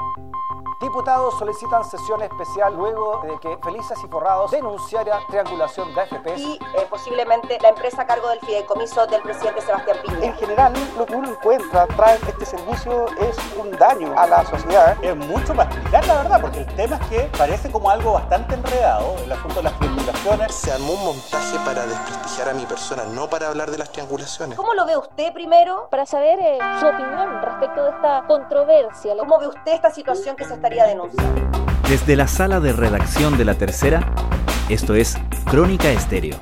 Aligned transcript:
you 0.00 0.47
Diputados 0.80 1.36
solicitan 1.38 1.84
sesión 1.84 2.22
especial 2.22 2.74
luego 2.76 3.20
de 3.24 3.38
que 3.40 3.58
Felices 3.64 3.98
y 4.04 4.08
Forrados 4.08 4.50
denunciara 4.52 5.18
triangulación 5.28 5.92
de 5.94 6.00
AFP. 6.00 6.36
Y 6.36 6.54
eh, 6.54 6.86
posiblemente 6.88 7.58
la 7.60 7.70
empresa 7.70 8.02
a 8.02 8.06
cargo 8.06 8.28
del 8.28 8.40
fideicomiso 8.40 9.06
del 9.08 9.20
presidente 9.22 9.60
Sebastián 9.60 9.96
Piñera. 10.02 10.26
En 10.26 10.34
general, 10.34 10.72
lo 10.96 11.04
que 11.04 11.16
uno 11.16 11.30
encuentra 11.30 11.86
tras 11.88 12.22
este 12.22 12.46
servicio 12.46 13.06
es 13.18 13.36
un 13.58 13.72
daño 13.72 14.18
a 14.18 14.26
la 14.26 14.44
sociedad. 14.46 14.96
Es 15.02 15.16
mucho 15.16 15.54
para 15.54 15.68
explicar 15.68 16.06
la 16.06 16.14
verdad, 16.22 16.40
porque 16.40 16.60
el 16.60 16.74
tema 16.74 16.96
es 16.96 17.06
que 17.08 17.20
parece 17.36 17.70
como 17.70 17.90
algo 17.90 18.12
bastante 18.12 18.54
enredado, 18.54 19.16
el 19.24 19.32
asunto 19.32 19.56
de 19.56 19.62
las 19.64 19.78
triangulaciones. 19.78 20.54
Se 20.54 20.72
armó 20.72 20.92
un 20.92 21.04
montaje 21.04 21.58
para 21.64 21.86
desprestigiar 21.86 22.48
a 22.50 22.54
mi 22.54 22.66
persona, 22.66 23.04
no 23.04 23.28
para 23.28 23.48
hablar 23.48 23.70
de 23.70 23.78
las 23.78 23.90
triangulaciones. 23.90 24.56
¿Cómo 24.56 24.74
lo 24.74 24.86
ve 24.86 24.96
usted 24.96 25.32
primero? 25.32 25.88
Para 25.90 26.06
saber 26.06 26.38
eh, 26.40 26.58
su 26.80 26.86
opinión 26.86 27.42
respecto 27.42 27.82
de 27.82 27.90
esta 27.90 28.24
controversia. 28.26 29.16
¿Cómo 29.18 29.38
ve 29.38 29.48
usted 29.48 29.72
esta 29.72 29.90
situación 29.90 30.36
que 30.36 30.44
se 30.48 30.54
está 30.54 30.70
desde 31.88 32.16
la 32.16 32.26
sala 32.26 32.58
de 32.58 32.72
redacción 32.72 33.36
de 33.36 33.44
La 33.44 33.54
Tercera, 33.54 34.14
esto 34.70 34.94
es 34.94 35.16
Crónica 35.44 35.90
Estéreo. 35.90 36.38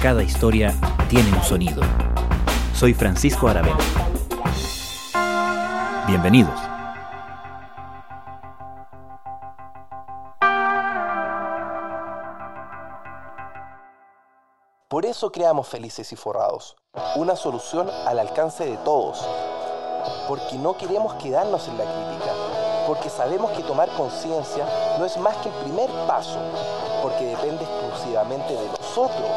Cada 0.00 0.22
historia 0.22 0.74
tiene 1.10 1.30
un 1.32 1.42
sonido. 1.42 1.82
Soy 2.74 2.94
Francisco 2.94 3.48
Aravena. 3.48 3.76
Bienvenidos. 6.06 6.58
Por 14.88 15.04
eso 15.04 15.30
creamos 15.30 15.68
Felices 15.68 16.10
y 16.12 16.16
Forrados, 16.16 16.74
una 17.16 17.36
solución 17.36 17.90
al 18.06 18.18
alcance 18.18 18.64
de 18.64 18.78
todos, 18.78 19.22
porque 20.26 20.56
no 20.56 20.78
queremos 20.78 21.14
quedarnos 21.14 21.68
en 21.68 21.76
la 21.76 21.84
crítica 21.84 22.39
porque 22.90 23.08
sabemos 23.08 23.52
que 23.52 23.62
tomar 23.62 23.88
conciencia 23.90 24.66
no 24.98 25.04
es 25.04 25.16
más 25.16 25.36
que 25.36 25.48
el 25.48 25.54
primer 25.62 25.88
paso, 26.08 26.40
porque 27.00 27.24
depende 27.24 27.62
exclusivamente 27.62 28.52
de 28.52 28.66
nosotros 28.66 29.30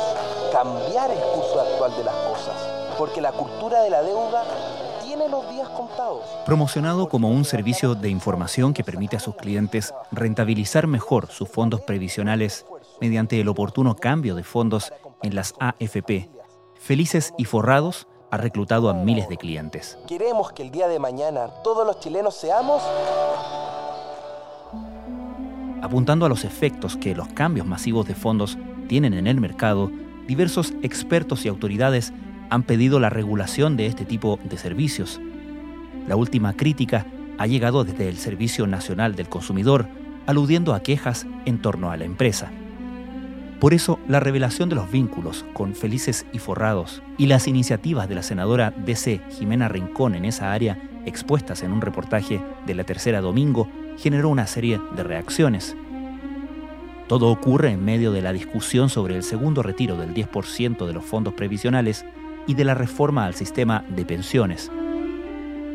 cambiar 0.52 1.12
el 1.12 1.20
curso 1.20 1.62
actual 1.62 1.96
de 1.96 2.04
las 2.04 2.16
cosas, 2.16 2.56
porque 2.98 3.22
la 3.22 3.32
cultura 3.32 3.84
de 3.84 3.92
la 3.92 4.02
deuda 4.02 4.44
tiene 5.04 5.30
los 5.30 5.48
días 5.52 5.70
contados. 5.70 6.24
Promocionado 6.48 7.08
como 7.10 7.30
un 7.30 7.46
servicio 7.46 7.94
de 7.94 8.10
información 8.10 8.74
que 8.74 8.84
permite 8.84 9.18
a 9.18 9.20
sus 9.20 9.36
clientes 9.36 9.94
rentabilizar 10.12 10.88
mejor 10.88 11.28
sus 11.28 11.48
fondos 11.48 11.82
previsionales 11.82 12.66
mediante 13.02 13.40
el 13.40 13.48
oportuno 13.50 13.96
cambio 13.96 14.34
de 14.34 14.44
fondos 14.44 14.92
en 15.22 15.36
las 15.36 15.54
AFP, 15.60 16.32
felices 16.80 17.36
y 17.38 17.46
forrados 17.46 18.08
ha 18.34 18.38
reclutado 18.38 18.90
a 18.90 18.96
miles 18.96 19.30
de 19.30 19.38
clientes. 19.38 19.96
Queremos 20.08 20.52
que 20.54 20.64
el 20.64 20.72
día 20.72 20.88
de 20.88 20.98
mañana 20.98 21.50
todos 21.64 21.86
los 21.86 22.00
chilenos 22.00 22.34
seamos... 22.34 22.82
Apuntando 25.84 26.26
a 26.26 26.30
los 26.30 26.44
efectos 26.44 26.98
que 26.98 27.14
los 27.14 27.28
cambios 27.28 27.68
masivos 27.68 28.08
de 28.08 28.16
fondos 28.16 28.58
tienen 28.88 29.14
en 29.14 29.28
el 29.28 29.40
mercado, 29.40 29.92
diversos 30.26 30.74
expertos 30.82 31.46
y 31.46 31.48
autoridades 31.48 32.12
han 32.50 32.64
pedido 32.64 33.00
la 33.00 33.12
regulación 33.12 33.78
de 33.78 33.86
este 33.86 34.04
tipo 34.04 34.40
de 34.44 34.58
servicios. 34.58 35.22
La 36.08 36.16
última 36.16 36.54
crítica 36.54 37.06
ha 37.38 37.46
llegado 37.46 37.84
desde 37.84 38.10
el 38.10 38.18
Servicio 38.18 38.66
Nacional 38.66 39.16
del 39.16 39.30
Consumidor, 39.30 39.86
aludiendo 40.26 40.74
a 40.74 40.80
quejas 40.80 41.28
en 41.46 41.62
torno 41.62 41.92
a 41.92 41.98
la 41.98 42.06
empresa. 42.06 42.52
Por 43.64 43.74
eso, 43.74 43.98
la 44.10 44.20
revelación 44.20 44.68
de 44.68 44.76
los 44.76 44.92
vínculos 44.92 45.46
con 45.54 45.74
Felices 45.74 46.26
y 46.34 46.40
Forrados 46.40 47.02
y 47.18 47.28
las 47.28 47.48
iniciativas 47.48 48.10
de 48.10 48.16
la 48.16 48.22
senadora 48.22 48.72
DC 48.72 49.22
Jimena 49.30 49.70
Rincón 49.70 50.16
en 50.16 50.26
esa 50.26 50.52
área, 50.52 50.78
expuestas 51.06 51.64
en 51.64 51.72
un 51.72 51.80
reportaje 51.80 52.42
de 52.66 52.76
la 52.76 52.84
tercera 52.84 53.22
domingo, 53.22 53.70
generó 53.98 54.28
una 54.28 54.48
serie 54.48 54.82
de 54.98 55.04
reacciones. 55.04 55.78
Todo 57.08 57.30
ocurre 57.30 57.72
en 57.72 57.86
medio 57.86 58.12
de 58.12 58.22
la 58.22 58.34
discusión 58.34 58.90
sobre 58.90 59.16
el 59.16 59.24
segundo 59.24 59.64
retiro 59.64 59.96
del 59.96 60.14
10% 60.14 60.86
de 60.86 60.92
los 60.92 61.06
fondos 61.06 61.34
previsionales 61.34 62.04
y 62.46 62.56
de 62.56 62.66
la 62.66 62.74
reforma 62.74 63.26
al 63.26 63.34
sistema 63.34 63.86
de 63.88 64.04
pensiones. 64.04 64.70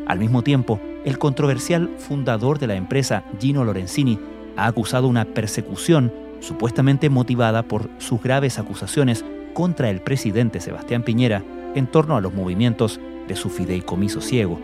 Al 0.05 0.19
mismo 0.19 0.43
tiempo, 0.43 0.79
el 1.05 1.17
controversial 1.17 1.89
fundador 1.97 2.59
de 2.59 2.67
la 2.67 2.75
empresa, 2.75 3.23
Gino 3.39 3.65
Lorenzini, 3.65 4.19
ha 4.57 4.67
acusado 4.67 5.07
una 5.07 5.25
persecución 5.25 6.28
supuestamente 6.39 7.09
motivada 7.09 7.63
por 7.63 7.89
sus 7.97 8.21
graves 8.21 8.59
acusaciones 8.59 9.25
contra 9.53 9.89
el 9.89 10.01
presidente 10.01 10.61
Sebastián 10.61 11.03
Piñera 11.03 11.43
en 11.75 11.87
torno 11.87 12.15
a 12.15 12.21
los 12.21 12.33
movimientos 12.33 12.99
de 13.27 13.35
su 13.35 13.49
fideicomiso 13.49 14.21
ciego. 14.21 14.59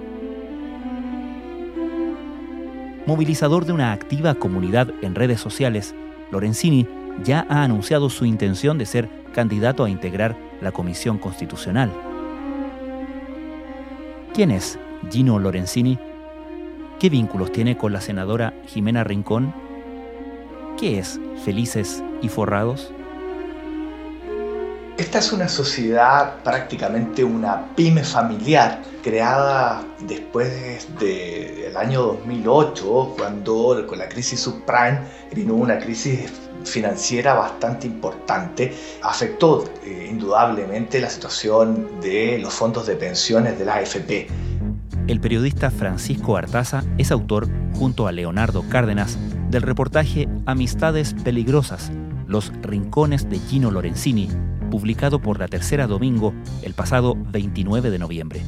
Movilizador 3.05 3.65
de 3.65 3.73
una 3.73 3.91
activa 3.91 4.33
comunidad 4.33 4.89
en 5.01 5.13
redes 5.13 5.39
sociales, 5.39 5.93
Lorenzini 6.31 6.87
ya 7.23 7.45
ha 7.49 7.63
anunciado 7.63 8.09
su 8.09 8.25
intención 8.25 8.77
de 8.77 8.85
ser 8.85 9.09
candidato 9.33 9.83
a 9.83 9.89
integrar 9.89 10.35
la 10.61 10.71
Comisión 10.71 11.19
Constitucional. 11.19 11.91
¿Quién 14.33 14.51
es 14.51 14.79
Gino 15.11 15.37
Lorenzini? 15.39 15.99
¿Qué 16.99 17.09
vínculos 17.09 17.51
tiene 17.51 17.77
con 17.77 17.93
la 17.93 18.01
senadora 18.01 18.53
Jimena 18.65 19.03
Rincón 19.03 19.53
¿Qué 20.77 20.99
es 20.99 21.17
Felices 21.45 22.03
y 22.21 22.27
Forrados? 22.27 22.91
Esta 24.97 25.19
es 25.19 25.31
una 25.31 25.47
sociedad, 25.47 26.43
prácticamente 26.43 27.23
una 27.23 27.73
pyme 27.75 28.03
familiar, 28.03 28.81
creada 29.01 29.85
después 30.01 30.87
del 30.99 31.77
año 31.77 32.01
2008, 32.01 33.13
cuando 33.17 33.85
con 33.87 33.99
la 33.99 34.09
crisis 34.09 34.41
subprime 34.41 34.99
vino 35.33 35.53
una 35.53 35.79
crisis 35.79 36.29
financiera 36.65 37.35
bastante 37.35 37.87
importante, 37.87 38.73
afectó 39.01 39.63
eh, 39.85 40.07
indudablemente 40.09 40.99
la 40.99 41.09
situación 41.09 42.01
de 42.01 42.37
los 42.39 42.53
fondos 42.53 42.85
de 42.85 42.95
pensiones 42.95 43.57
de 43.57 43.63
la 43.63 43.75
AFP. 43.75 44.27
El 45.07 45.19
periodista 45.19 45.71
Francisco 45.71 46.37
Artaza 46.37 46.83
es 46.97 47.11
autor, 47.11 47.47
junto 47.73 48.07
a 48.07 48.11
Leonardo 48.11 48.63
Cárdenas, 48.69 49.17
del 49.49 49.61
reportaje 49.61 50.27
Amistades 50.45 51.13
Peligrosas, 51.23 51.91
Los 52.27 52.51
Rincones 52.61 53.29
de 53.29 53.39
Gino 53.39 53.71
Lorenzini, 53.71 54.29
publicado 54.71 55.21
por 55.21 55.39
la 55.39 55.47
Tercera 55.47 55.87
Domingo 55.87 56.33
el 56.63 56.73
pasado 56.73 57.15
29 57.15 57.91
de 57.91 57.99
noviembre. 57.99 58.41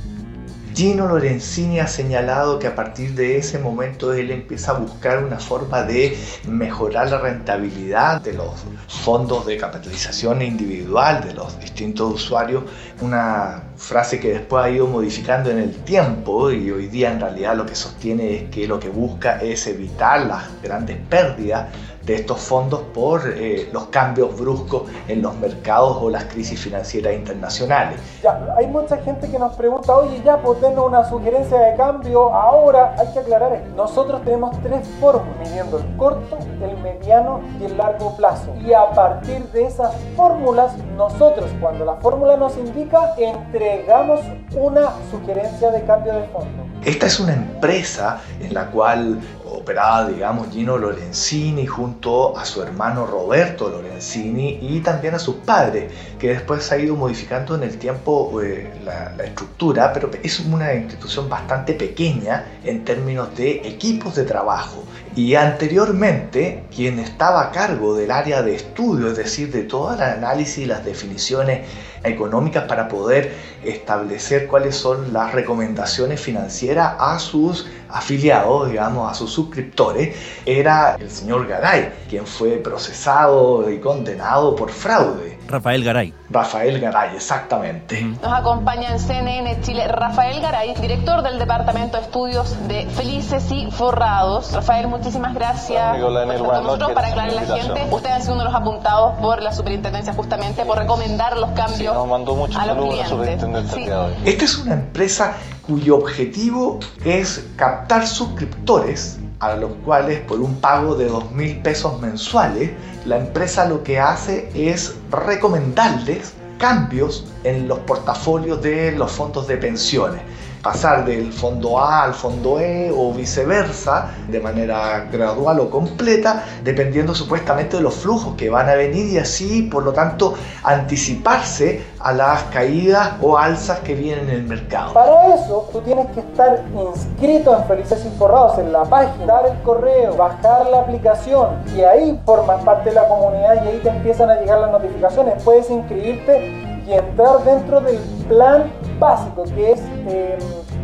Gino 0.77 1.07
Lorenzini 1.07 1.79
ha 1.79 1.87
señalado 1.87 2.59
que 2.59 2.67
a 2.67 2.75
partir 2.75 3.15
de 3.15 3.39
ese 3.39 3.57
momento 3.57 4.13
él 4.13 4.29
empieza 4.29 4.73
a 4.73 4.77
buscar 4.77 5.23
una 5.23 5.39
forma 5.39 5.81
de 5.81 6.15
mejorar 6.47 7.09
la 7.09 7.17
rentabilidad 7.17 8.21
de 8.21 8.33
los 8.33 8.63
fondos 8.87 9.47
de 9.47 9.57
capitalización 9.57 10.43
individual 10.43 11.23
de 11.23 11.33
los 11.33 11.59
distintos 11.59 12.13
usuarios, 12.13 12.63
una 13.01 13.63
frase 13.75 14.19
que 14.19 14.33
después 14.33 14.65
ha 14.65 14.69
ido 14.69 14.85
modificando 14.85 15.49
en 15.49 15.57
el 15.57 15.83
tiempo 15.83 16.51
y 16.51 16.69
hoy 16.69 16.85
día 16.89 17.11
en 17.11 17.21
realidad 17.21 17.57
lo 17.57 17.65
que 17.65 17.73
sostiene 17.73 18.35
es 18.35 18.49
que 18.51 18.67
lo 18.67 18.79
que 18.79 18.89
busca 18.89 19.41
es 19.41 19.65
evitar 19.65 20.27
las 20.27 20.43
grandes 20.61 20.97
pérdidas 21.09 21.69
de 22.07 22.15
estos 22.15 22.39
fondos 22.39 22.79
por 22.93 23.21
eh, 23.27 23.69
los 23.73 23.87
cambios 23.87 24.39
bruscos 24.39 24.83
en 25.09 25.21
los 25.21 25.35
mercados 25.35 25.97
o 26.01 26.09
las 26.09 26.23
crisis 26.23 26.57
financieras 26.59 27.13
internacionales. 27.13 27.99
Ya, 28.23 28.55
hay 28.57 28.65
mucha 28.67 28.97
gente 28.97 29.29
que 29.29 29.37
nos 29.37 29.53
pregunta, 29.55 29.93
oye, 29.95 30.21
ya, 30.23 30.37
pues 30.37 30.61
denos 30.61 30.87
una 30.87 31.07
sugerencia 31.07 31.59
de 31.59 31.75
cambio 31.75 32.33
ahora. 32.33 32.95
Hay 32.97 33.11
que 33.11 33.19
aclarar 33.19 33.53
esto. 33.53 33.75
Nosotros 33.75 34.23
tenemos 34.23 34.57
tres 34.63 34.87
fórmulas, 35.01 35.37
midiendo 35.39 35.79
el 35.79 35.97
corto, 35.97 36.37
el 36.63 36.77
mediano 36.77 37.41
y 37.59 37.65
el 37.65 37.77
largo 37.77 38.15
plazo. 38.15 38.55
Y 38.65 38.73
a 38.73 38.89
partir 38.91 39.43
de 39.51 39.65
esas 39.65 39.93
fórmulas, 40.15 40.77
nosotros, 40.95 41.51
cuando 41.59 41.83
la 41.83 41.95
fórmula 41.97 42.37
nos 42.37 42.57
indica, 42.57 43.13
entregamos 43.17 44.21
una 44.55 44.93
sugerencia 45.11 45.71
de 45.71 45.83
cambio 45.83 46.13
de 46.13 46.23
fondo. 46.27 46.63
Esta 46.85 47.07
es 47.07 47.19
una 47.19 47.33
empresa 47.33 48.21
en 48.39 48.53
la 48.53 48.67
cual 48.67 49.19
digamos, 49.67 50.49
Gino 50.49 50.77
Lorenzini 50.77 51.65
junto 51.65 52.37
a 52.37 52.45
su 52.45 52.61
hermano 52.61 53.05
Roberto 53.05 53.69
Lorenzini 53.69 54.59
y 54.61 54.79
también 54.79 55.15
a 55.15 55.19
sus 55.19 55.35
padres, 55.35 55.91
que 56.17 56.29
después 56.29 56.71
ha 56.71 56.77
ido 56.77 56.95
modificando 56.95 57.55
en 57.55 57.63
el 57.63 57.77
tiempo 57.77 58.41
eh, 58.41 58.71
la, 58.85 59.13
la, 59.17 59.25
estructura, 59.25 59.91
pero 59.91 60.09
es 60.23 60.39
una 60.39 60.73
institución 60.73 61.27
bastante 61.27 61.73
pequeña 61.73 62.45
en 62.63 62.85
términos 62.85 63.35
de 63.35 63.67
equipos 63.67 64.15
de 64.15 64.23
trabajo. 64.23 64.83
Y 65.15 65.35
anteriormente, 65.35 66.63
quien 66.73 66.99
estaba 66.99 67.41
a 67.41 67.51
cargo 67.51 67.95
del 67.95 68.11
área 68.11 68.41
de 68.43 68.55
estudio, 68.55 69.07
es 69.09 69.17
decir, 69.17 69.51
de 69.51 69.63
todo 69.63 69.93
el 69.93 70.01
análisis 70.01 70.59
y 70.59 70.65
las 70.65 70.85
definiciones 70.85 71.67
económicas 72.03 72.65
para 72.65 72.87
poder 72.87 73.33
establecer 73.63 74.47
cuáles 74.47 74.75
son 74.75 75.13
las 75.13 75.33
recomendaciones 75.33 76.21
financieras 76.21 76.93
a 76.99 77.19
sus 77.19 77.67
afiliados, 77.89 78.69
digamos, 78.69 79.11
a 79.11 79.13
sus 79.13 79.31
suscriptores, 79.31 80.15
era 80.45 80.95
el 80.99 81.09
señor 81.09 81.47
Garay, 81.47 81.93
quien 82.09 82.25
fue 82.25 82.57
procesado 82.57 83.69
y 83.69 83.79
condenado 83.79 84.55
por 84.55 84.69
fraude. 84.69 85.36
Rafael 85.47 85.83
Garay. 85.83 86.13
Rafael 86.29 86.79
Garay, 86.79 87.15
exactamente. 87.15 88.01
Nos 88.03 88.33
acompaña 88.33 88.91
en 88.91 88.99
CNN 88.99 89.61
Chile 89.61 89.87
Rafael 89.87 90.41
Garay, 90.41 90.75
director 90.75 91.23
del 91.23 91.39
Departamento 91.39 91.97
de 91.97 92.03
Estudios 92.03 92.55
de 92.67 92.85
Felices 92.87 93.49
y 93.51 93.71
Forrados. 93.71 94.51
Rafael, 94.53 94.87
muchísimas 94.87 95.33
gracias 95.33 95.97
Hola, 96.01 96.25
por 96.25 96.33
estar 96.35 96.47
con 96.47 96.63
nosotros 96.63 96.91
para 96.93 97.07
aclarar 97.07 97.31
a 97.37 97.41
la 97.41 97.57
gente. 97.57 97.87
Usted 97.91 98.09
ha 98.09 98.19
sido 98.19 98.33
uno 98.33 98.43
de 98.43 98.49
los 98.49 98.55
apuntados 98.55 99.19
por 99.19 99.41
la 99.41 99.51
superintendencia 99.51 100.13
justamente 100.13 100.65
por 100.65 100.77
recomendar 100.77 101.37
los 101.37 101.49
cambios 101.51 101.77
sí, 101.77 101.85
nos 101.85 102.07
mandó 102.07 102.35
mucho 102.35 102.59
a 102.59 102.65
los 102.65 102.75
saludos 102.75 102.89
clientes. 102.89 103.11
la 103.11 103.17
superintendencia 103.17 103.73
Sí. 103.73 103.79
el 103.81 103.85
día 103.85 103.95
de 103.97 104.05
hoy. 104.05 104.13
Esta 104.25 104.45
es 104.45 104.57
una 104.57 104.73
empresa 104.73 105.33
cuyo 105.65 105.97
objetivo 105.97 106.79
es 107.03 107.45
captar 107.55 108.07
suscriptores 108.07 109.19
a 109.39 109.55
los 109.55 109.71
cuales 109.85 110.19
por 110.21 110.39
un 110.39 110.55
pago 110.59 110.95
de 110.95 111.05
2 111.05 111.31
mil 111.31 111.57
pesos 111.61 111.99
mensuales, 112.01 112.71
la 113.05 113.17
empresa 113.17 113.65
lo 113.65 113.83
que 113.83 113.99
hace 113.99 114.49
es 114.55 114.95
recomendarles 115.11 116.33
cambios 116.57 117.25
en 117.43 117.67
los 117.67 117.79
portafolios 117.79 118.61
de 118.61 118.91
los 118.93 119.11
fondos 119.11 119.47
de 119.47 119.57
pensiones. 119.57 120.21
Pasar 120.67 121.05
del 121.05 121.31
fondo 121.31 121.79
A 121.79 122.03
al 122.03 122.13
fondo 122.13 122.59
E 122.59 122.91
o 122.91 123.13
viceversa 123.13 124.09
de 124.27 124.41
manera 124.41 125.07
gradual 125.09 125.61
o 125.61 125.69
completa, 125.69 126.43
dependiendo 126.61 127.15
supuestamente 127.15 127.77
de 127.77 127.83
los 127.83 127.95
flujos 127.95 128.35
que 128.35 128.49
van 128.49 128.67
a 128.67 128.73
venir 128.73 129.13
y 129.13 129.17
así, 129.17 129.61
por 129.61 129.85
lo 129.85 129.93
tanto, 129.93 130.33
anticiparse 130.63 131.85
a 132.01 132.11
las 132.11 132.43
caídas 132.51 133.13
o 133.21 133.37
alzas 133.37 133.79
que 133.79 133.95
vienen 133.95 134.27
en 134.27 134.35
el 134.35 134.43
mercado. 134.43 134.91
Para 134.93 135.35
eso, 135.35 135.69
tú 135.71 135.79
tienes 135.83 136.07
que 136.07 136.19
estar 136.19 136.61
inscrito 136.75 137.55
en 137.55 137.63
Felices 137.63 138.05
y 138.05 138.17
Forrados 138.17 138.59
en 138.59 138.73
la 138.73 138.83
página, 138.83 139.25
dar 139.25 139.45
el 139.45 139.61
correo, 139.61 140.17
bajar 140.17 140.67
la 140.69 140.81
aplicación 140.81 141.63
y 141.77 141.79
ahí 141.79 142.19
formas 142.25 142.61
parte 142.65 142.89
de 142.89 142.95
la 142.95 143.07
comunidad 143.07 143.63
y 143.63 143.67
ahí 143.69 143.79
te 143.81 143.87
empiezan 143.87 144.29
a 144.31 144.35
llegar 144.35 144.59
las 144.59 144.71
notificaciones. 144.71 145.41
Puedes 145.43 145.69
inscribirte 145.69 146.51
y 146.85 146.91
entrar 146.91 147.41
dentro 147.45 147.79
del 147.79 147.99
plan 148.27 148.65
básico 148.99 149.43
que 149.55 149.71
es 149.71 149.79
eh, 150.07 150.37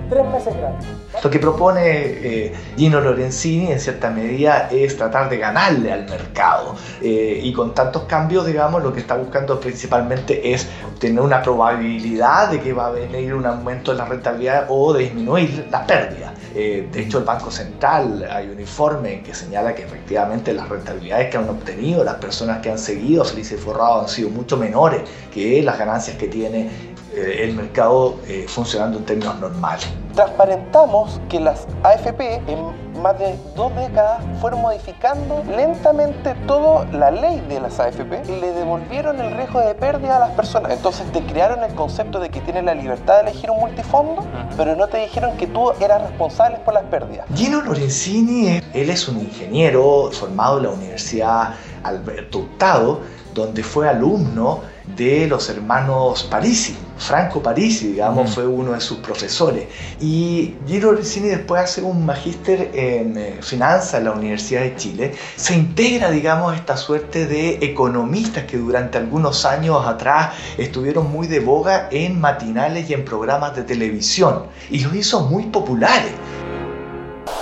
tres 0.10 0.25
meses 0.27 0.56
gratis. 0.56 0.88
Lo 1.24 1.30
que 1.30 1.39
propone 1.39 1.81
eh, 1.86 2.54
Gino 2.75 3.00
Lorenzini 3.00 3.71
en 3.71 3.80
cierta 3.80 4.10
medida 4.10 4.69
es 4.71 4.98
tratar 4.98 5.30
de 5.30 5.38
ganarle 5.38 5.92
al 5.92 6.06
mercado 6.10 6.75
Eh, 7.01 7.42
y 7.44 7.51
con 7.51 7.74
tantos 7.74 8.04
cambios 8.04 8.45
digamos 8.45 8.81
lo 8.81 8.94
que 8.94 9.01
está 9.01 9.15
buscando 9.15 9.60
principalmente 9.60 10.54
es 10.54 10.68
tener 11.00 11.21
una 11.21 11.42
probabilidad 11.42 12.50
de 12.50 12.60
que 12.62 12.71
va 12.71 12.88
a 12.88 12.92
venir 12.92 13.33
un 13.33 13.45
aumento 13.45 13.92
en 13.92 13.98
la 13.98 14.06
rentabilidad 14.06 14.68
o 14.69 14.94
de 14.94 15.04
disminuir 15.04 15.68
las 15.69 15.86
pérdidas. 15.86 16.31
Eh, 16.56 16.88
de 16.92 17.01
hecho 17.01 17.18
el 17.18 17.25
Banco 17.25 17.51
Central 17.51 18.25
hay 18.30 18.48
un 18.48 18.59
informe 18.59 19.21
que 19.24 19.33
señala 19.33 19.74
que 19.75 19.83
efectivamente 19.83 20.54
las 20.54 20.69
rentabilidades 20.69 21.30
que 21.30 21.38
han 21.38 21.50
obtenido 21.50 22.04
las 22.04 22.16
personas 22.16 22.62
que 22.62 22.69
han 22.71 22.77
seguido 22.80 23.25
Felices 23.25 23.59
Forrado 23.59 24.01
han 24.01 24.09
sido 24.09 24.30
mucho 24.30 24.56
menores 24.57 25.01
que 25.33 25.62
las 25.62 25.77
ganancias 25.77 26.16
que 26.18 26.27
tiene 26.27 26.69
el 27.15 27.54
mercado 27.54 28.15
eh, 28.27 28.45
funcionando 28.48 28.98
en 29.00 29.06
términos 29.06 29.39
normales. 29.39 29.88
Transparentamos 30.15 31.19
que 31.30 31.39
las 31.39 31.68
AFP 31.83 32.42
en 32.48 32.83
más 33.01 33.18
de 33.19 33.36
dos 33.56 33.75
décadas 33.75 34.24
fueron 34.39 34.62
modificando 34.62 35.44
lentamente 35.56 36.36
toda 36.48 36.86
la 36.92 37.12
ley 37.12 37.44
de 37.50 37.60
las 37.60 37.80
AFP 37.80 38.21
y 38.27 38.39
le 38.39 38.51
devolvieron 38.51 39.19
el 39.19 39.36
riesgo 39.36 39.60
de 39.60 39.75
pérdida 39.75 40.18
a 40.18 40.19
las 40.19 40.31
personas. 40.31 40.71
Entonces 40.71 41.12
te 41.12 41.21
crearon 41.24 41.63
el 41.63 41.74
concepto 41.75 42.19
de 42.19 42.30
que 42.30 42.39
tienes 42.42 42.63
la 42.63 42.75
libertad 42.75 43.16
de 43.16 43.31
elegir 43.31 43.51
un 43.51 43.59
multifondo, 43.59 44.25
pero 44.56 44.75
no 44.75 44.88
te 44.88 44.98
dijeron 44.98 45.36
que 45.38 45.48
tú 45.48 45.71
eras 45.80 46.01
responsable 46.01 46.57
por 46.59 46.74
las 46.74 46.83
pérdidas. 46.83 47.25
Gino 47.36 47.62
Lorenzini, 47.62 48.62
él 48.74 48.89
es 48.89 49.07
un 49.07 49.19
ingeniero 49.19 50.09
formado 50.12 50.57
en 50.57 50.63
la 50.63 50.69
Universidad 50.69 51.56
Alberto 51.83 52.39
Hurtado, 52.39 53.01
donde 53.33 53.63
fue 53.63 53.89
alumno 53.89 54.62
de 54.85 55.27
los 55.27 55.50
hermanos 55.50 56.24
Parisi. 56.24 56.77
Franco 56.97 57.41
Parisi, 57.41 57.88
digamos, 57.88 58.30
Mm. 58.30 58.33
fue 58.33 58.47
uno 58.47 58.71
de 58.74 58.81
sus 58.81 59.00
profesores. 59.00 59.68
Y 60.00 60.56
Gino 60.68 60.91
Lorenzini 60.91 61.30
después 61.30 61.63
hace 61.63 61.81
un 61.81 62.06
magíster 62.06 62.71
en 62.74 63.18
eh, 63.18 63.39
finanzas 63.41 63.95
en 63.95 64.06
la 64.06 64.12
Universidad 64.12 64.62
de 64.62 64.75
Chile. 64.75 65.15
Se 65.35 65.53
integra, 65.56 66.12
digamos, 66.12 66.53
a 66.53 66.56
esta 66.56 66.77
suerte 66.77 67.25
de 67.25 67.59
economistas 67.62 68.44
que 68.45 68.57
durante 68.57 68.97
algunos 68.97 69.45
años 69.45 69.85
atrás 69.85 70.33
estuvieron 70.57 71.12
muy 71.12 71.27
de 71.27 71.39
boga 71.39 71.88
en 71.91 72.19
matinales 72.19 72.89
y 72.89 72.94
en 72.94 73.03
programas 73.06 73.56
de 73.56 73.63
televisión. 73.63 74.45
Y 74.69 74.80
los 74.80 74.94
hizo 74.95 75.21
muy 75.21 75.44
populares. 75.45 76.12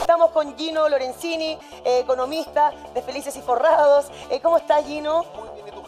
Estamos 0.01 0.31
con 0.31 0.55
Gino 0.57 0.87
Lorenzini, 0.89 1.57
eh, 1.85 1.99
economista 2.03 2.71
de 2.93 3.01
Felices 3.01 3.35
y 3.35 3.41
Forrados. 3.41 4.07
Eh, 4.29 4.39
¿Cómo 4.41 4.57
estás, 4.57 4.85
Gino? 4.85 5.25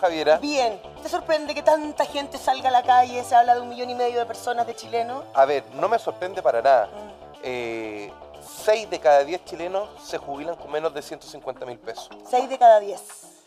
Bien. 0.09 0.81
¿Te 1.01 1.07
sorprende 1.07 1.55
que 1.55 1.63
tanta 1.63 2.05
gente 2.05 2.37
salga 2.37 2.67
a 2.67 2.71
la 2.73 2.83
calle? 2.83 3.23
Se 3.23 3.35
habla 3.35 3.55
de 3.55 3.61
un 3.61 3.69
millón 3.69 3.89
y 3.89 3.95
medio 3.95 4.19
de 4.19 4.25
personas 4.25 4.67
de 4.67 4.75
chilenos. 4.75 5.23
A 5.33 5.45
ver, 5.45 5.63
no 5.79 5.87
me 5.87 5.97
sorprende 5.97 6.41
para 6.41 6.61
nada. 6.61 6.89
Eh, 7.41 8.11
seis 8.65 8.89
de 8.89 8.99
cada 8.99 9.23
diez 9.23 9.45
chilenos 9.45 9.87
se 10.03 10.17
jubilan 10.17 10.55
con 10.55 10.71
menos 10.71 10.93
de 10.93 11.01
150 11.01 11.65
mil 11.65 11.77
pesos. 11.77 12.09
Seis 12.29 12.49
de 12.49 12.57
cada 12.57 12.81
diez. 12.81 12.99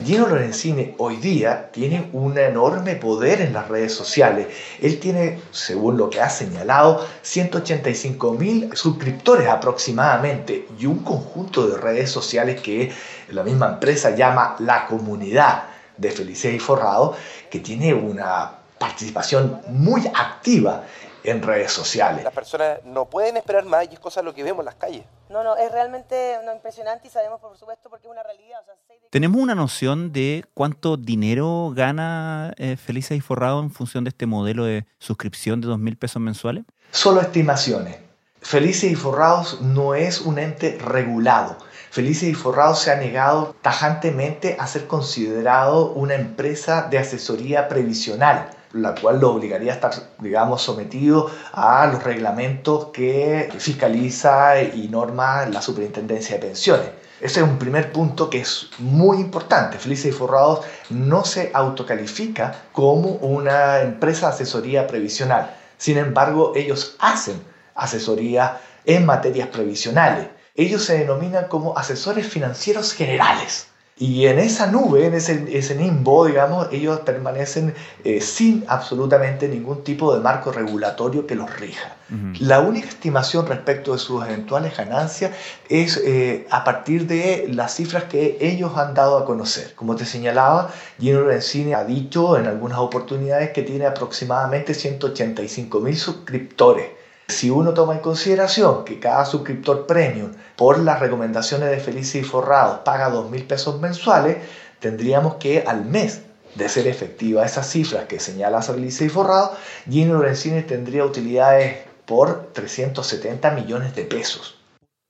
Gino 0.03 0.26
Lorenzini 0.26 0.94
hoy 0.97 1.17
día 1.17 1.70
tiene 1.73 2.08
un 2.14 2.38
enorme 2.38 2.97
poder 2.97 3.43
en 3.43 3.53
las 3.53 3.69
redes 3.69 3.94
sociales. 3.94 4.47
Él 4.81 4.99
tiene, 4.99 5.43
según 5.50 5.99
lo 5.99 6.08
que 6.08 6.23
ha 6.23 6.31
señalado, 6.31 7.06
185 7.20 8.32
mil 8.32 8.75
suscriptores 8.75 9.49
aproximadamente 9.49 10.67
y 10.79 10.87
un 10.87 11.00
conjunto 11.00 11.67
de 11.69 11.76
redes 11.76 12.11
sociales 12.11 12.62
que 12.62 12.94
la 13.29 13.43
misma 13.43 13.69
empresa 13.69 14.11
llama 14.11 14.56
la 14.58 14.87
comunidad 14.87 15.75
de 15.96 16.10
Felices 16.10 16.54
y 16.54 16.58
Forrado, 16.58 17.16
que 17.50 17.60
tiene 17.60 17.94
una 17.94 18.52
participación 18.78 19.60
muy 19.69 20.06
activa 20.14 20.84
en 21.25 21.43
redes 21.43 21.72
sociales. 21.72 22.22
Las 22.22 22.32
personas 22.32 22.78
no 22.84 23.06
pueden 23.06 23.37
esperar 23.37 23.64
más 23.64 23.87
y 23.90 23.94
es 23.94 23.98
cosa 23.98 24.20
de 24.20 24.25
lo 24.26 24.34
que 24.34 24.44
vemos 24.44 24.60
en 24.60 24.66
las 24.66 24.76
calles. 24.76 25.04
No, 25.28 25.43
no, 25.43 25.56
es 25.56 25.72
realmente 25.72 26.37
no, 26.44 26.54
impresionante 26.54 27.08
y 27.08 27.10
sabemos 27.10 27.40
por 27.40 27.56
supuesto 27.58 27.90
porque 27.90 28.06
es 28.06 28.12
una 28.12 28.22
realidad. 28.22 28.60
O 28.62 28.64
sea, 28.64 28.75
de- 28.88 29.08
¿Tenemos 29.10 29.40
una 29.40 29.54
noción 29.56 30.12
de 30.12 30.44
cuánto 30.54 30.96
dinero 30.96 31.72
gana 31.75 32.52
eh, 32.58 32.76
Felices 32.76 33.16
y 33.19 33.20
Forrado 33.20 33.60
en 33.60 33.70
función 33.72 34.04
de 34.04 34.10
este 34.10 34.26
modelo 34.26 34.64
de 34.64 34.87
suscripción 34.98 35.60
de 35.60 35.66
2 35.66 35.78
mil 35.81 35.96
pesos 35.96 36.22
mensuales? 36.22 36.64
Solo 36.93 37.20
estimaciones. 37.20 37.96
Felices 38.40 38.93
y 38.93 38.94
Forrados 38.94 39.60
no 39.62 39.96
es 39.96 40.20
un 40.20 40.38
ente 40.38 40.78
regulado. 40.81 41.56
Felices 41.96 42.28
y 42.28 42.34
Forrados 42.34 42.81
se 42.81 42.90
ha 42.90 42.96
negado 42.96 43.56
tajantemente 43.62 44.58
a 44.60 44.66
ser 44.66 44.87
considerado 44.87 45.93
una 45.93 46.14
empresa 46.14 46.88
de 46.90 46.98
asesoría 46.98 47.69
previsional, 47.69 48.50
la 48.75 48.94
cual 48.94 49.19
lo 49.19 49.32
obligaría 49.32 49.72
a 49.72 49.76
estar, 49.76 49.93
digamos, 50.19 50.60
sometido 50.60 51.31
a 51.54 51.87
los 51.87 52.02
reglamentos 52.02 52.88
que 52.93 53.48
fiscaliza 53.56 54.60
y 54.60 54.88
norma 54.88 55.46
la 55.46 55.62
Superintendencia 55.62 56.37
de 56.37 56.48
Pensiones. 56.48 56.90
Ese 57.19 57.40
es 57.40 57.46
un 57.46 57.58
primer 57.58 57.90
punto 57.93 58.28
que 58.28 58.43
es 58.43 58.69
muy 58.76 59.17
importante. 59.17 59.79
Felices 59.79 60.12
y 60.12 60.12
Forrados 60.12 60.67
no 60.91 61.24
se 61.24 61.50
autocalifica 61.55 62.65
como 62.72 63.12
una 63.12 63.81
empresa 63.81 64.26
de 64.26 64.34
asesoría 64.34 64.86
previsional. 64.86 65.56
Sin 65.79 65.96
embargo, 65.96 66.53
ellos 66.56 66.96
hacen 66.98 67.43
asesoría 67.74 68.60
en 68.84 69.06
materias 69.06 69.48
previsionales. 69.48 70.35
Ellos 70.56 70.84
se 70.84 70.98
denominan 70.98 71.48
como 71.48 71.77
asesores 71.77 72.27
financieros 72.27 72.93
generales. 72.93 73.69
Y 73.98 74.27
en 74.27 74.39
esa 74.39 74.67
nube, 74.67 75.06
en 75.06 75.15
ese, 75.15 75.46
ese 75.56 75.75
nimbo, 75.75 76.27
digamos, 76.27 76.69
ellos 76.70 77.01
permanecen 77.01 77.75
eh, 78.05 78.20
sin 78.20 78.63
absolutamente 78.69 79.48
ningún 79.48 79.84
tipo 79.84 80.15
de 80.15 80.20
marco 80.20 80.53
regulatorio 80.53 81.27
que 81.27 81.34
los 81.34 81.58
rija. 81.58 81.96
La 82.39 82.60
única 82.60 82.89
estimación 82.89 83.46
respecto 83.46 83.94
de 83.94 83.98
sus 83.98 84.22
eventuales 84.25 84.77
ganancias 84.77 85.32
es 85.70 85.96
eh, 86.05 86.46
a 86.51 86.63
partir 86.63 87.06
de 87.06 87.46
las 87.51 87.75
cifras 87.75 88.05
que 88.05 88.36
ellos 88.39 88.77
han 88.77 88.93
dado 88.93 89.17
a 89.17 89.25
conocer. 89.25 89.75
Como 89.75 89.96
te 89.96 90.05
señalaba, 90.05 90.70
Gino 91.01 91.20
Lorenzini 91.20 91.72
ha 91.72 91.82
dicho 91.82 92.36
en 92.36 92.46
algunas 92.46 92.79
oportunidades 92.79 93.51
que 93.51 93.63
tiene 93.63 93.86
aproximadamente 93.86 94.75
185 94.75 95.81
mil 95.81 95.96
suscriptores. 95.96 96.95
Si 97.29 97.51
uno 97.51 97.75
toma 97.75 97.95
en 97.95 98.01
consideración 98.01 98.85
que 98.85 99.01
cada 99.01 99.25
suscriptor 99.27 99.87
premium 99.87 100.33
por 100.56 100.79
las 100.79 101.01
recomendaciones 101.01 101.71
de 101.71 101.81
Felices 101.81 102.23
y 102.23 102.25
Forrados 102.25 102.81
paga 102.85 103.11
2 103.11 103.31
mil 103.31 103.45
pesos 103.45 103.81
mensuales, 103.81 104.39
tendríamos 104.79 105.35
que 105.37 105.65
al 105.67 105.85
mes 105.85 106.23
de 106.55 106.69
ser 106.69 106.87
efectiva 106.87 107.45
esas 107.45 107.69
cifras 107.69 108.06
que 108.06 108.21
señala 108.21 108.63
Felices 108.63 109.09
y 109.09 109.11
Forrados, 109.11 109.59
Gino 109.89 110.15
Lorenzini 110.15 110.63
tendría 110.63 111.05
utilidades 111.05 111.79
por 112.06 112.53
370 112.53 113.51
millones 113.51 113.95
de 113.95 114.05
pesos. 114.05 114.59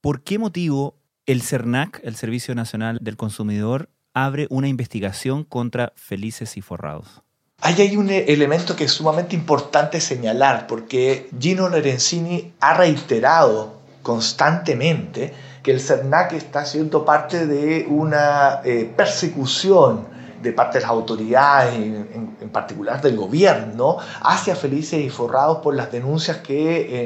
¿Por 0.01 0.23
qué 0.23 0.39
motivo 0.39 0.97
el 1.27 1.43
CERNAC, 1.43 2.01
el 2.03 2.17
Servicio 2.17 2.55
Nacional 2.55 2.99
del 3.01 3.17
Consumidor, 3.17 3.91
abre 4.15 4.47
una 4.51 4.69
investigación 4.69 5.45
contra 5.45 5.93
Felices 5.97 6.57
y 6.57 6.63
Forrados? 6.63 7.23
Ahí 7.63 7.81
hay 7.81 7.97
un 7.97 8.11
elemento 8.11 8.77
que 8.77 8.85
es 8.85 8.93
sumamente 8.93 9.35
importante 9.35 10.01
señalar, 10.01 10.69
porque 10.69 11.29
Gino 11.37 11.69
Lorenzini 11.69 12.53
ha 12.61 12.75
reiterado 12.75 13.81
constantemente 14.03 15.35
que 15.65 15.73
el 15.73 15.81
CERNAC 15.81 16.35
está 16.35 16.65
siendo 16.65 17.05
parte 17.05 17.47
de 17.47 17.87
una 17.89 18.61
eh, 18.63 18.89
persecución 18.97 20.07
de 20.43 20.53
parte 20.53 20.79
de 20.79 20.83
las 20.83 20.91
autoridades, 20.91 21.75
en, 21.75 22.37
en, 22.41 22.51
particular 22.51 23.03
del 23.03 23.17
gobierno, 23.17 23.97
hacia 24.21 24.55
Felices 24.55 25.01
y 25.01 25.11
Forrados 25.11 25.59
por 25.59 25.75
las 25.75 25.91
denuncias 25.91 26.37
que 26.37 27.05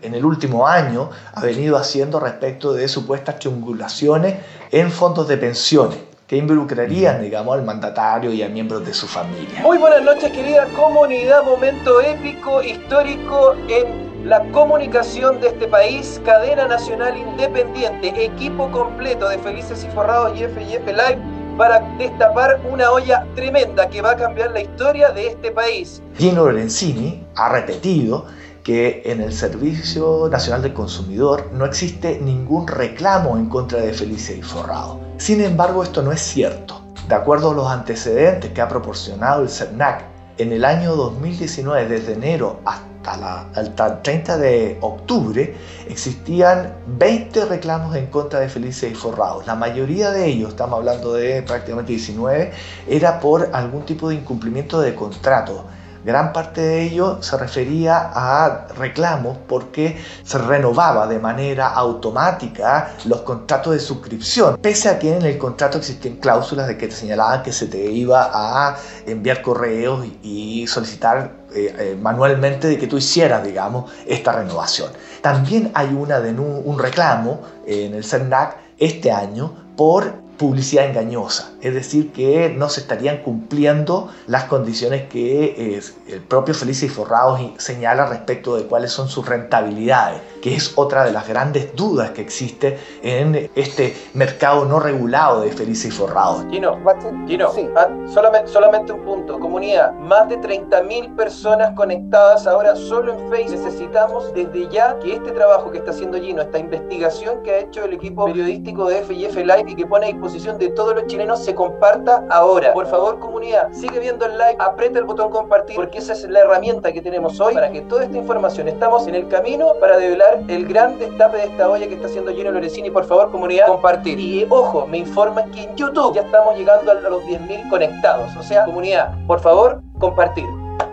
en 0.00 0.14
el 0.14 0.24
último 0.24 0.66
año 0.66 1.10
ha 1.34 1.42
venido 1.42 1.76
haciendo 1.76 2.18
respecto 2.18 2.72
de 2.72 2.88
supuestas 2.88 3.40
triangulaciones 3.40 4.36
en 4.70 4.90
fondos 4.90 5.28
de 5.28 5.36
pensiones 5.36 6.07
que 6.28 6.36
involucrarían, 6.36 7.22
digamos, 7.22 7.56
al 7.56 7.64
mandatario 7.64 8.30
y 8.30 8.42
a 8.42 8.50
miembros 8.50 8.84
de 8.84 8.92
su 8.92 9.06
familia. 9.06 9.62
Muy 9.62 9.78
buenas 9.78 10.02
noches, 10.02 10.30
querida 10.30 10.66
comunidad, 10.76 11.42
momento 11.42 12.02
épico, 12.02 12.62
histórico 12.62 13.54
en 13.66 14.28
la 14.28 14.44
comunicación 14.50 15.40
de 15.40 15.48
este 15.48 15.66
país, 15.66 16.20
cadena 16.26 16.68
nacional 16.68 17.16
independiente, 17.16 18.12
equipo 18.22 18.70
completo 18.70 19.26
de 19.30 19.38
Felices 19.38 19.82
y 19.84 19.94
Forrados 19.94 20.38
y 20.38 20.44
FIF 20.44 20.86
Live 20.86 21.18
para 21.56 21.80
destapar 21.96 22.60
una 22.70 22.90
olla 22.90 23.26
tremenda 23.34 23.88
que 23.88 24.02
va 24.02 24.10
a 24.10 24.16
cambiar 24.16 24.50
la 24.50 24.60
historia 24.60 25.10
de 25.10 25.28
este 25.28 25.50
país. 25.50 26.02
Gino 26.18 26.44
Lorenzini 26.44 27.24
ha 27.36 27.48
repetido 27.48 28.26
que 28.62 29.00
en 29.06 29.22
el 29.22 29.32
Servicio 29.32 30.28
Nacional 30.30 30.60
del 30.60 30.74
Consumidor 30.74 31.48
no 31.54 31.64
existe 31.64 32.20
ningún 32.20 32.68
reclamo 32.68 33.38
en 33.38 33.46
contra 33.46 33.80
de 33.80 33.94
Felices 33.94 34.36
y 34.36 34.42
Forrado. 34.42 35.07
Sin 35.18 35.40
embargo, 35.40 35.82
esto 35.82 36.00
no 36.00 36.12
es 36.12 36.20
cierto. 36.20 36.80
De 37.08 37.14
acuerdo 37.14 37.50
a 37.50 37.54
los 37.54 37.66
antecedentes 37.66 38.52
que 38.52 38.60
ha 38.60 38.68
proporcionado 38.68 39.42
el 39.42 39.48
CERNAC, 39.48 40.04
en 40.38 40.52
el 40.52 40.64
año 40.64 40.94
2019, 40.94 41.88
desde 41.88 42.12
enero 42.12 42.60
hasta, 42.64 43.48
el 43.56 43.74
30 44.02 44.38
de 44.38 44.78
octubre, 44.80 45.56
existían 45.88 46.74
20 46.86 47.46
reclamos 47.46 47.96
en 47.96 48.06
contra 48.06 48.38
de 48.38 48.48
Felices 48.48 48.92
y 48.92 48.94
Forrados. 48.94 49.44
La 49.44 49.56
mayoría 49.56 50.12
de 50.12 50.26
ellos, 50.26 50.50
estamos 50.50 50.78
hablando 50.78 51.14
de 51.14 51.42
prácticamente 51.42 51.92
19, 51.92 52.52
era 52.88 53.18
por 53.18 53.50
algún 53.52 53.84
tipo 53.84 54.10
de 54.10 54.14
incumplimiento 54.14 54.80
de 54.80 54.94
contrato 54.94 55.64
Gran 56.08 56.32
parte 56.32 56.62
de 56.62 56.84
ello 56.84 57.22
se 57.22 57.36
refería 57.36 58.10
a 58.14 58.68
reclamos 58.78 59.36
porque 59.46 60.02
se 60.24 60.38
renovaba 60.38 61.06
de 61.06 61.18
manera 61.18 61.68
automática 61.68 62.94
los 63.04 63.20
contratos 63.20 63.74
de 63.74 63.78
suscripción, 63.78 64.56
pese 64.56 64.88
a 64.88 64.98
que 64.98 65.14
en 65.14 65.20
el 65.26 65.36
contrato 65.36 65.76
existían 65.76 66.16
cláusulas 66.16 66.66
de 66.66 66.78
que 66.78 66.88
te 66.88 66.94
señalaban 66.94 67.42
que 67.42 67.52
se 67.52 67.66
te 67.66 67.84
iba 67.92 68.30
a 68.32 68.78
enviar 69.04 69.42
correos 69.42 70.06
y 70.22 70.66
solicitar 70.66 71.30
eh, 71.54 71.76
eh, 71.78 71.98
manualmente 72.00 72.68
de 72.68 72.78
que 72.78 72.86
tú 72.86 72.96
hicieras, 72.96 73.44
digamos, 73.44 73.92
esta 74.06 74.32
renovación. 74.32 74.90
También 75.20 75.72
hay 75.74 75.88
una 75.88 76.20
un 76.20 76.78
reclamo 76.78 77.42
en 77.66 77.92
el 77.92 78.02
CERNAC 78.02 78.56
este 78.78 79.12
año 79.12 79.52
por 79.76 80.26
publicidad 80.38 80.86
engañosa, 80.86 81.52
es 81.60 81.74
decir, 81.74 82.12
que 82.12 82.48
no 82.48 82.68
se 82.68 82.80
estarían 82.80 83.18
cumpliendo 83.18 84.08
las 84.26 84.44
condiciones 84.44 85.08
que 85.08 85.76
eh, 85.76 85.82
el 86.06 86.20
propio 86.20 86.54
Felices 86.54 86.84
y 86.84 86.88
Forrados 86.88 87.40
señala 87.58 88.06
respecto 88.06 88.56
de 88.56 88.64
cuáles 88.64 88.92
son 88.92 89.08
sus 89.08 89.28
rentabilidades, 89.28 90.22
que 90.40 90.54
es 90.54 90.72
otra 90.76 91.04
de 91.04 91.12
las 91.12 91.26
grandes 91.28 91.74
dudas 91.74 92.10
que 92.12 92.22
existe 92.22 92.78
en 93.02 93.50
este 93.56 93.96
mercado 94.14 94.64
no 94.64 94.78
regulado 94.78 95.40
de 95.40 95.50
Felices 95.50 95.86
y 95.86 95.90
Forrados. 95.90 96.46
Gino, 96.50 96.78
Gino 97.26 97.50
ah, 97.76 97.88
solamente, 98.06 98.50
solamente 98.50 98.92
un 98.92 99.02
punto, 99.02 99.40
comunidad, 99.40 99.92
más 99.94 100.28
de 100.28 100.38
30.000 100.38 101.16
personas 101.16 101.74
conectadas 101.74 102.46
ahora 102.46 102.76
solo 102.76 103.12
en 103.14 103.28
Facebook. 103.28 103.58
Necesitamos 103.64 104.32
desde 104.34 104.68
ya 104.68 104.96
que 105.00 105.14
este 105.14 105.32
trabajo 105.32 105.72
que 105.72 105.78
está 105.78 105.90
haciendo 105.90 106.18
Gino, 106.18 106.42
esta 106.42 106.58
investigación 106.58 107.42
que 107.42 107.50
ha 107.50 107.58
hecho 107.58 107.84
el 107.84 107.94
equipo 107.94 108.26
periodístico 108.26 108.88
de 108.88 109.02
FIF 109.02 109.34
Live 109.34 109.64
y 109.66 109.74
que 109.74 109.86
pone 109.86 110.06
a 110.06 110.08
disposición 110.10 110.27
de 110.32 110.68
todos 110.70 110.94
los 110.94 111.06
chilenos 111.06 111.44
se 111.44 111.54
comparta 111.54 112.24
ahora. 112.30 112.72
Por 112.72 112.86
favor, 112.86 113.18
comunidad, 113.18 113.72
sigue 113.72 113.98
viendo 113.98 114.26
el 114.26 114.36
like, 114.36 114.62
aprieta 114.62 114.98
el 114.98 115.04
botón 115.04 115.30
compartir, 115.30 115.76
porque 115.76 115.98
esa 115.98 116.12
es 116.12 116.28
la 116.28 116.40
herramienta 116.40 116.92
que 116.92 117.00
tenemos 117.00 117.40
hoy 117.40 117.54
para 117.54 117.70
que 117.70 117.80
toda 117.82 118.04
esta 118.04 118.16
información 118.16 118.68
estamos 118.68 119.06
en 119.06 119.14
el 119.14 119.28
camino 119.28 119.72
para 119.80 119.96
develar 119.96 120.40
el 120.48 120.66
gran 120.66 120.98
destape 120.98 121.38
de 121.38 121.44
esta 121.44 121.68
olla 121.68 121.86
que 121.88 121.94
está 121.94 122.06
haciendo 122.06 122.32
Gino 122.32 122.50
Lorenzini. 122.50 122.90
Por 122.90 123.04
favor, 123.04 123.30
comunidad, 123.30 123.66
compartir. 123.66 124.20
Y 124.20 124.46
ojo, 124.50 124.86
me 124.86 124.98
informan 124.98 125.50
que 125.50 125.62
en 125.62 125.76
YouTube 125.76 126.14
ya 126.14 126.22
estamos 126.22 126.56
llegando 126.56 126.92
a 126.92 126.94
los 126.94 127.22
10.000 127.24 127.68
conectados. 127.70 128.36
O 128.36 128.42
sea, 128.42 128.64
comunidad, 128.64 129.14
por 129.26 129.40
favor, 129.40 129.82
compartir. 129.98 130.44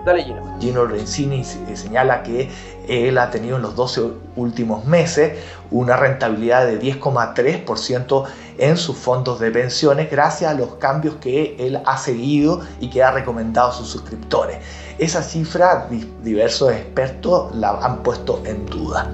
Dale, 0.05 0.23
Gino. 0.23 0.41
Gino 0.59 0.85
Lorenzini 0.85 1.43
señala 1.43 2.21
que 2.21 2.51
él 2.87 3.17
ha 3.17 3.31
tenido 3.31 3.55
en 3.55 3.63
los 3.63 3.75
12 3.75 4.01
últimos 4.35 4.85
meses 4.85 5.39
una 5.71 5.97
rentabilidad 5.97 6.67
de 6.67 6.79
10,3% 6.79 8.25
en 8.59 8.77
sus 8.77 8.95
fondos 8.95 9.39
de 9.39 9.49
pensiones 9.49 10.11
gracias 10.11 10.51
a 10.51 10.53
los 10.53 10.75
cambios 10.75 11.15
que 11.15 11.55
él 11.57 11.81
ha 11.85 11.97
seguido 11.97 12.61
y 12.79 12.91
que 12.91 13.01
ha 13.01 13.09
recomendado 13.09 13.71
a 13.71 13.73
sus 13.73 13.87
suscriptores. 13.87 14.59
Esa 14.99 15.23
cifra 15.23 15.89
diversos 16.23 16.71
expertos 16.71 17.55
la 17.55 17.71
han 17.71 18.03
puesto 18.03 18.43
en 18.45 18.63
duda. 18.67 19.09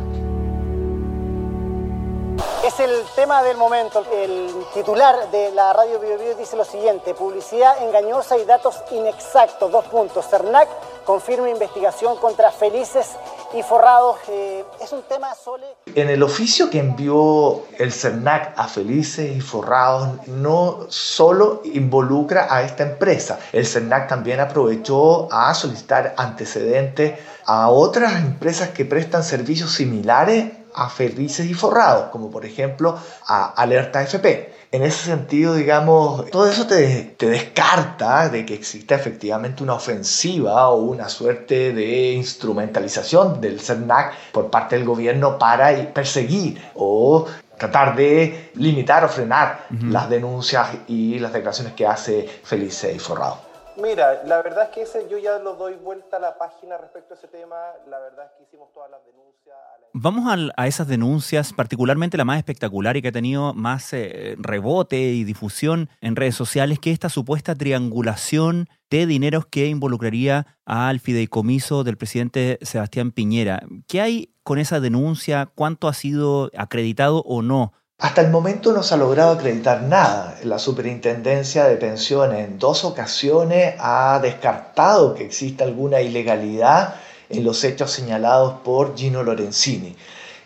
El 2.81 3.03
tema 3.15 3.43
del 3.43 3.57
momento. 3.57 4.03
El 4.11 4.49
titular 4.73 5.29
de 5.29 5.51
la 5.51 5.71
radio 5.71 5.99
Bio, 5.99 6.17
Bio 6.17 6.33
dice 6.33 6.55
lo 6.55 6.65
siguiente: 6.65 7.13
publicidad 7.13 7.75
engañosa 7.83 8.39
y 8.39 8.45
datos 8.45 8.81
inexactos. 8.89 9.71
Dos 9.71 9.85
puntos. 9.85 10.25
CERNAC 10.27 10.67
confirma 11.05 11.47
investigación 11.47 12.17
contra 12.17 12.49
Felices 12.51 13.05
y 13.53 13.61
Forrados. 13.61 14.17
Eh, 14.29 14.65
es 14.81 14.91
un 14.93 15.03
tema 15.03 15.35
sole. 15.35 15.67
En 15.93 16.09
el 16.09 16.23
oficio 16.23 16.71
que 16.71 16.79
envió 16.79 17.61
el 17.77 17.91
CERNAC 17.91 18.53
a 18.57 18.67
Felices 18.67 19.37
y 19.37 19.41
Forrados 19.41 20.25
no 20.25 20.87
solo 20.89 21.61
involucra 21.63 22.47
a 22.49 22.63
esta 22.63 22.81
empresa, 22.81 23.37
el 23.53 23.67
CERNAC 23.67 24.07
también 24.07 24.39
aprovechó 24.39 25.31
a 25.31 25.53
solicitar 25.53 26.15
antecedentes 26.17 27.19
a 27.45 27.69
otras 27.69 28.13
empresas 28.15 28.69
que 28.69 28.85
prestan 28.85 29.23
servicios 29.23 29.71
similares 29.71 30.60
a 30.73 30.89
Felices 30.89 31.49
y 31.49 31.53
Forrados, 31.53 32.09
como 32.11 32.29
por 32.29 32.45
ejemplo 32.45 32.97
a 33.27 33.45
Alerta 33.53 34.01
FP. 34.01 34.61
En 34.73 34.83
ese 34.83 35.05
sentido, 35.05 35.53
digamos, 35.55 36.29
todo 36.29 36.49
eso 36.49 36.65
te, 36.65 37.13
te, 37.17 37.29
descarta 37.29 38.29
de 38.29 38.45
que 38.45 38.53
exista 38.53 38.95
efectivamente 38.95 39.63
una 39.63 39.73
ofensiva 39.73 40.69
o 40.69 40.83
una 40.83 41.09
suerte 41.09 41.73
de 41.73 42.13
instrumentalización 42.13 43.41
del 43.41 43.59
CERNAC 43.59 44.13
por 44.31 44.49
parte 44.49 44.77
del 44.77 44.85
gobierno 44.85 45.37
para 45.37 45.93
perseguir 45.93 46.61
o 46.75 47.27
tratar 47.57 47.95
de 47.95 48.51
limitar 48.55 49.03
o 49.03 49.09
frenar 49.09 49.67
las 49.69 50.09
denuncias 50.09 50.69
y 50.87 51.19
las 51.19 51.33
declaraciones 51.33 51.73
que 51.73 51.85
hace 51.85 52.27
Felice 52.43 52.93
y 52.93 52.97
Forrado. 52.97 53.50
Mira, 53.77 54.23
la 54.25 54.41
verdad 54.41 54.65
es 54.65 54.69
que 54.69 54.81
ese 54.81 55.07
yo 55.09 55.17
ya 55.17 55.39
lo 55.39 55.55
doy 55.55 55.75
vuelta 55.75 56.17
a 56.17 56.19
la 56.19 56.37
página 56.37 56.77
respecto 56.77 57.13
a 57.13 57.17
ese 57.17 57.27
tema. 57.27 57.55
La 57.87 57.99
verdad 57.99 58.25
es 58.25 58.31
que 58.37 58.43
hicimos 58.43 58.71
todas 58.73 58.91
las 58.91 59.03
denuncias. 59.05 59.55
Vamos 59.93 60.51
a, 60.55 60.67
esas 60.67 60.87
denuncias, 60.87 61.51
particularmente 61.53 62.17
la 62.17 62.25
más 62.25 62.37
espectacular 62.37 62.95
y 62.95 63.01
que 63.01 63.09
ha 63.09 63.11
tenido 63.11 63.53
más 63.53 63.91
eh, 63.93 64.35
rebote 64.39 64.99
y 64.99 65.23
difusión 65.23 65.89
en 65.99 66.15
redes 66.15 66.35
sociales, 66.35 66.79
que 66.79 66.91
esta 66.91 67.09
supuesta 67.09 67.55
triangulación 67.55 68.69
de 68.89 69.05
dineros 69.05 69.45
que 69.45 69.67
involucraría 69.67 70.57
al 70.65 70.99
fideicomiso 70.99 71.83
del 71.83 71.97
presidente 71.97 72.57
Sebastián 72.61 73.11
Piñera. 73.11 73.63
¿Qué 73.87 74.01
hay 74.01 74.33
con 74.43 74.59
esa 74.59 74.79
denuncia? 74.79 75.51
¿Cuánto 75.55 75.87
ha 75.87 75.93
sido 75.93 76.51
acreditado 76.57 77.23
o 77.23 77.41
no? 77.41 77.73
Hasta 78.01 78.21
el 78.21 78.31
momento 78.31 78.73
no 78.73 78.81
se 78.81 78.95
ha 78.95 78.97
logrado 78.97 79.33
acreditar 79.33 79.83
nada. 79.83 80.35
La 80.41 80.57
Superintendencia 80.57 81.65
de 81.65 81.75
Pensiones 81.75 82.39
en 82.39 82.57
dos 82.57 82.83
ocasiones 82.83 83.75
ha 83.77 84.19
descartado 84.19 85.13
que 85.13 85.23
exista 85.23 85.65
alguna 85.65 86.01
ilegalidad 86.01 86.95
en 87.29 87.43
los 87.43 87.63
hechos 87.63 87.91
señalados 87.91 88.55
por 88.63 88.97
Gino 88.97 89.21
Lorenzini. 89.21 89.95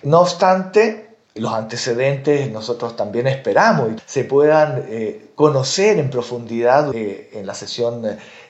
No 0.04 0.20
obstante, 0.20 1.16
los 1.36 1.54
antecedentes 1.54 2.52
nosotros 2.52 2.98
también 2.98 3.26
esperamos 3.28 4.02
se 4.06 4.26
puedan 4.26 4.84
eh, 4.90 5.32
conocer 5.36 5.98
en 5.98 6.10
profundidad 6.10 6.94
eh, 6.94 7.30
en 7.34 7.48
la 7.48 7.54
sesión 7.54 8.02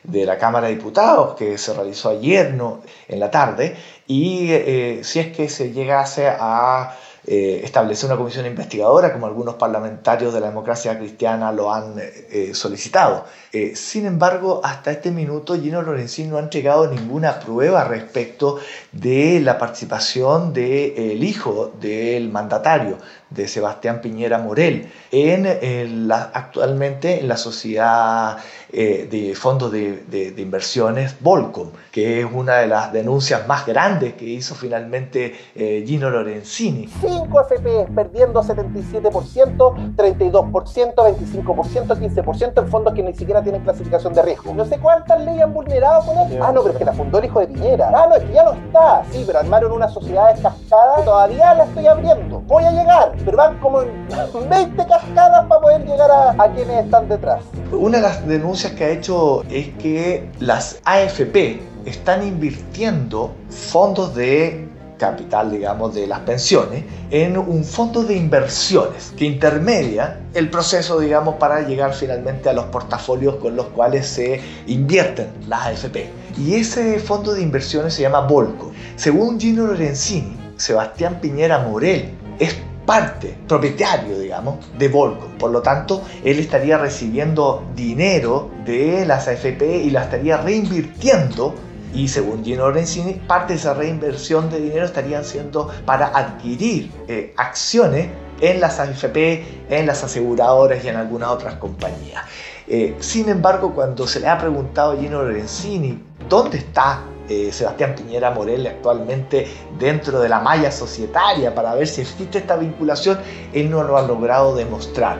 de 0.04 0.26
la 0.26 0.40
Cámara 0.40 0.68
de 0.68 0.76
Diputados 0.76 1.36
que 1.36 1.60
se 1.60 1.76
realizó 1.76 2.10
ayer 2.10 2.60
en 3.08 3.20
la 3.20 3.30
tarde 3.30 3.76
y 4.08 4.52
eh, 4.52 5.02
si 5.04 5.20
es 5.20 5.36
que 5.36 5.48
se 5.48 5.72
llegase 5.72 6.28
a 6.28 6.96
eh, 7.28 7.62
establecer 7.64 8.08
una 8.08 8.18
comisión 8.18 8.46
investigadora, 8.46 9.12
como 9.12 9.26
algunos 9.26 9.56
parlamentarios 9.56 10.34
de 10.34 10.40
la 10.40 10.48
democracia 10.48 10.98
cristiana 10.98 11.52
lo 11.52 11.74
han 11.74 11.96
eh, 11.98 12.52
solicitado. 12.54 13.26
Eh, 13.52 13.76
sin 13.76 14.06
embargo, 14.06 14.62
hasta 14.64 14.92
este 14.92 15.12
minuto 15.12 15.56
Gino 15.56 15.82
Lorenzini 15.82 16.30
no 16.30 16.38
ha 16.38 16.42
entregado 16.42 16.88
ninguna 16.88 17.40
prueba 17.40 17.84
respecto 17.86 18.60
de 18.92 19.40
la 19.40 19.58
participación 19.58 20.54
del 20.54 21.24
hijo 21.24 21.72
del 21.80 22.30
mandatario, 22.30 22.98
de 23.30 23.48
Sebastián 23.48 24.02
Piñera 24.02 24.38
Morel 24.38 24.90
en, 25.12 26.08
la, 26.08 26.32
actualmente 26.34 27.20
en 27.20 27.28
la 27.28 27.38
sociedad 27.38 28.38
eh, 28.72 29.08
de 29.10 29.36
fondos 29.36 29.72
de, 29.72 30.34
inversiones 30.38 31.16
Volcom, 31.20 31.72
que 31.92 32.22
es 32.22 32.28
una 32.32 32.58
de 32.58 32.68
las 32.68 32.94
denuncias 32.94 33.48
más 33.48 33.66
grandes 33.66 34.14
que 34.14 34.26
hizo 34.26 34.56
finalmente 34.56 35.36
eh, 35.56 35.84
Gino 35.86 36.10
Lorenzini. 36.10 36.90
5 37.16 37.42
FP 37.42 37.88
perdiendo 37.96 38.44
77%, 38.44 39.96
32%, 39.96 40.96
25%, 40.96 41.88
15% 41.88 42.62
en 42.62 42.68
fondos 42.68 42.94
que 42.94 43.04
ni 43.04 43.14
siquiera 43.14 43.42
tienen 43.42 43.62
clasificación 43.64 44.14
de 44.14 44.22
riesgo. 44.22 44.54
No 44.54 44.66
sé 44.66 44.78
cuántas 44.80 45.22
leyes 45.22 45.44
han 45.44 45.54
vulnerado 45.54 46.06
con 46.06 46.18
esto. 46.18 46.44
Ah, 46.44 46.52
no, 46.52 46.62
pero 46.62 46.74
es 46.74 46.78
que 46.80 46.86
la 46.86 46.94
fundó 46.94 47.20
el 47.20 47.26
hijo 47.26 47.40
de 47.40 47.48
Piñera. 47.48 47.90
Ah, 47.94 48.08
no, 48.10 48.16
es 48.16 48.24
que 48.24 48.34
ya 48.34 48.44
no 48.44 48.54
está. 48.54 49.04
Sí, 49.12 49.24
pero 49.26 49.40
armaron 49.40 49.72
una 49.72 49.88
sociedad 49.88 50.36
de 50.36 50.42
cascadas. 50.42 51.06
Todavía 51.06 51.54
la 51.54 51.64
estoy 51.66 51.88
abriendo. 51.88 52.42
Voy 52.42 52.64
a 52.64 52.72
llegar, 52.72 53.14
pero 53.24 53.38
van 53.38 53.58
como 53.60 53.82
en 53.82 53.90
20 54.50 54.86
cascadas 54.86 55.46
para 55.48 55.62
poder 55.62 55.86
llegar 55.86 56.12
a, 56.12 56.32
a 56.32 56.52
quienes 56.54 56.86
están 56.86 57.08
detrás. 57.08 57.42
Una 57.72 57.98
de 57.98 58.04
las 58.04 58.28
denuncias 58.28 58.74
que 58.74 58.84
ha 58.84 58.90
hecho 58.90 59.44
es 59.50 59.70
que 59.78 60.30
las 60.40 60.82
AFP 60.86 61.62
están 61.86 62.26
invirtiendo 62.28 63.32
fondos 63.50 64.16
de 64.16 64.68
capital, 64.98 65.52
digamos, 65.52 65.94
de 65.94 66.08
las 66.08 66.20
pensiones 66.22 66.84
en 67.12 67.38
un 67.38 67.64
fondo 67.64 68.04
de 68.04 68.16
inversiones 68.16 69.14
que 69.18 69.26
intermedia 69.26 70.22
el 70.34 70.50
proceso, 70.50 71.00
digamos, 71.00 71.36
para 71.36 71.62
llegar 71.62 71.94
finalmente 71.94 72.50
a 72.50 72.54
los 72.54 72.66
portafolios 72.66 73.36
con 73.36 73.56
los 73.56 73.68
cuales 73.68 74.08
se 74.08 74.42
invierten 74.68 75.28
las 75.48 75.68
AFP. 75.68 76.10
Y 76.38 76.56
ese 76.56 77.00
fondo 77.00 77.34
de 77.34 77.42
inversiones 77.42 77.94
se 77.94 78.02
llama 78.02 78.22
Volco. 78.22 78.72
Según 78.96 79.40
Gino 79.40 79.66
Lorenzini, 79.66 80.38
Sebastián 80.58 81.20
Piñera 81.22 81.60
Morel 81.60 82.12
es 82.40 82.56
parte, 82.86 83.36
propietario, 83.48 84.20
digamos, 84.20 84.58
de 84.78 84.88
Volco. 84.88 85.28
Por 85.40 85.52
lo 85.52 85.62
tanto, 85.62 86.04
él 86.24 86.40
estaría 86.40 86.78
recibiendo 86.78 87.64
dinero 87.76 88.52
de 88.66 89.06
las 89.06 89.28
AFP 89.28 89.78
y 89.84 89.90
la 89.90 90.04
estaría 90.04 90.38
reinvirtiendo 90.38 91.56
y 91.96 92.10
según 92.10 92.44
Gino 92.44 92.68
Lorenzini, 92.68 93.14
parte 93.14 93.54
de 93.54 93.60
esa 93.60 93.74
reinversión 93.74 94.50
de 94.50 94.60
dinero 94.60 94.86
estarían 94.86 95.24
siendo 95.24 95.70
para 95.86 96.08
adquirir 96.08 96.92
eh, 97.08 97.34
acciones 97.38 98.10
en 98.42 98.60
las 98.60 98.80
AFP, 98.82 99.66
en 99.70 99.88
las 99.88 100.04
aseguradoras 100.04 100.84
y 100.84 100.90
en 100.90 100.98
algunas 100.98 101.30
otras 101.30 101.56
compañías. 101.56 102.24
Eh, 102.68 102.98
sin 103.00 103.30
embargo, 103.30 103.74
cuando 103.74 104.06
se 104.08 104.20
le 104.20 104.28
ha 104.28 104.38
preguntado 104.38 104.92
a 104.92 104.98
Gino 104.98 105.24
Lorenzini 105.24 106.04
dónde 106.28 106.58
está 106.58 107.04
eh, 107.30 107.52
Sebastián 107.54 107.96
Piñera 107.96 108.30
Morel 108.32 108.68
actualmente 108.68 109.48
dentro 109.80 110.20
de 110.20 110.28
la 110.28 110.40
malla 110.40 110.72
societaria 110.72 111.56
para 111.56 111.74
ver 111.76 111.88
si 111.88 112.02
existe 112.02 112.40
esta 112.40 112.58
vinculación, 112.58 113.20
él 113.54 113.72
no 113.72 113.84
lo 113.84 113.98
ha 113.98 114.02
logrado 114.02 114.54
demostrar. 114.54 115.18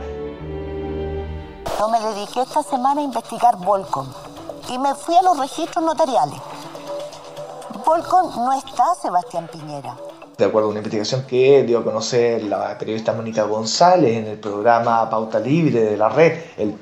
Yo 1.80 1.90
me 1.90 2.00
dediqué 2.00 2.42
esta 2.42 2.64
semana 2.64 3.00
a 3.00 3.04
investigar 3.06 3.56
Volcom 3.58 4.08
y 4.70 4.78
me 4.80 4.96
fui 4.96 5.16
a 5.16 5.22
los 5.22 5.38
registros 5.38 5.84
notariales. 5.84 6.40
Volcom 7.86 8.36
no 8.44 8.54
está 8.54 8.96
Sebastián 8.96 9.48
Piñera. 9.52 9.96
De 10.38 10.44
acuerdo 10.44 10.68
a 10.68 10.72
una 10.72 10.80
investigación 10.80 11.24
que 11.26 11.64
dio 11.64 11.80
a 11.80 11.84
conocer 11.86 12.44
la 12.44 12.78
periodista 12.78 13.14
Mónica 13.14 13.44
González 13.44 14.18
en 14.18 14.28
el 14.28 14.38
programa 14.38 15.10
Pauta 15.10 15.40
Libre 15.40 15.82
de 15.82 15.96
la 15.96 16.10
red 16.10 16.34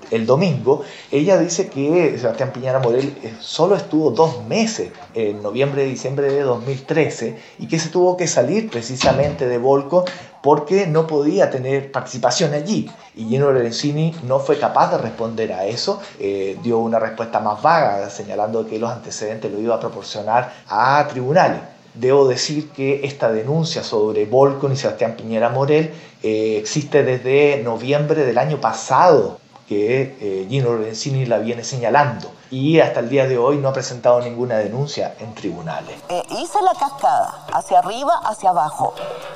el, 0.09 0.25
domingo, 0.25 0.81
ella 1.11 1.37
dice 1.37 1.67
que 1.67 2.17
Sebastián 2.17 2.51
Piñera 2.51 2.79
Morel 2.79 3.15
eh, 3.21 3.35
solo 3.39 3.75
estuvo 3.75 4.09
dos 4.09 4.43
meses, 4.47 4.91
en 5.13 5.43
noviembre 5.43 5.85
y 5.85 5.91
diciembre 5.91 6.31
de 6.31 6.41
2013, 6.41 7.37
y 7.59 7.67
que 7.67 7.77
se 7.77 7.89
tuvo 7.89 8.17
que 8.17 8.25
salir 8.25 8.71
precisamente 8.71 9.47
de 9.47 9.59
Volcom 9.59 10.03
porque 10.41 10.87
no 10.87 11.05
podía 11.05 11.51
tener 11.51 11.91
participación 11.91 12.53
allí. 12.53 12.89
Y 13.13 13.25
Gino 13.25 13.51
Lorenzini 13.51 14.15
no 14.23 14.39
fue 14.39 14.57
capaz 14.57 14.91
de 14.91 14.97
responder 14.97 15.53
a 15.53 15.65
eso, 15.65 16.01
eh, 16.19 16.57
dio 16.63 16.79
una 16.79 16.97
respuesta 16.97 17.39
más 17.39 17.61
vaga, 17.61 18.09
señalando 18.09 18.65
que 18.65 18.79
los 18.79 18.89
antecedentes 18.89 19.51
lo 19.51 19.59
iba 19.59 19.75
a 19.75 19.79
proporcionar 19.79 20.51
a 20.67 21.07
tribunales. 21.07 21.72
Debo 21.93 22.27
decir 22.27 22.71
que 22.71 23.05
esta 23.05 23.31
denuncia 23.31 23.83
sobre 23.83 24.25
Volcon 24.25 24.71
y 24.71 24.75
Sebastián 24.75 25.15
Piñera 25.15 25.49
Morel 25.49 25.93
eh, 26.23 26.57
existe 26.57 27.03
desde 27.03 27.61
noviembre 27.63 28.25
del 28.25 28.37
año 28.37 28.59
pasado, 28.59 29.37
que 29.67 30.17
eh, 30.19 30.47
Gino 30.49 30.73
Lorenzini 30.73 31.25
la 31.25 31.37
viene 31.37 31.63
señalando 31.63 32.31
y 32.49 32.79
hasta 32.79 32.99
el 32.99 33.09
día 33.09 33.27
de 33.27 33.37
hoy 33.37 33.57
no 33.57 33.69
ha 33.69 33.73
presentado 33.73 34.21
ninguna 34.21 34.57
denuncia 34.57 35.15
en 35.19 35.33
tribunales. 35.33 35.95
Eh, 36.09 36.21
hice 36.29 36.61
la 36.61 36.73
cascada, 36.73 37.45
hacia 37.53 37.79
arriba, 37.79 38.21
hacia 38.25 38.49
abajo. 38.49 38.93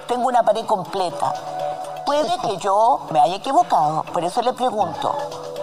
Tengo 0.08 0.28
una 0.28 0.44
pared 0.44 0.66
completa. 0.66 1.34
Puede 2.06 2.30
que 2.42 2.58
yo 2.58 3.08
me 3.12 3.20
haya 3.20 3.36
equivocado, 3.36 4.04
por 4.14 4.24
eso 4.24 4.42
le 4.42 4.54
pregunto, 4.54 5.16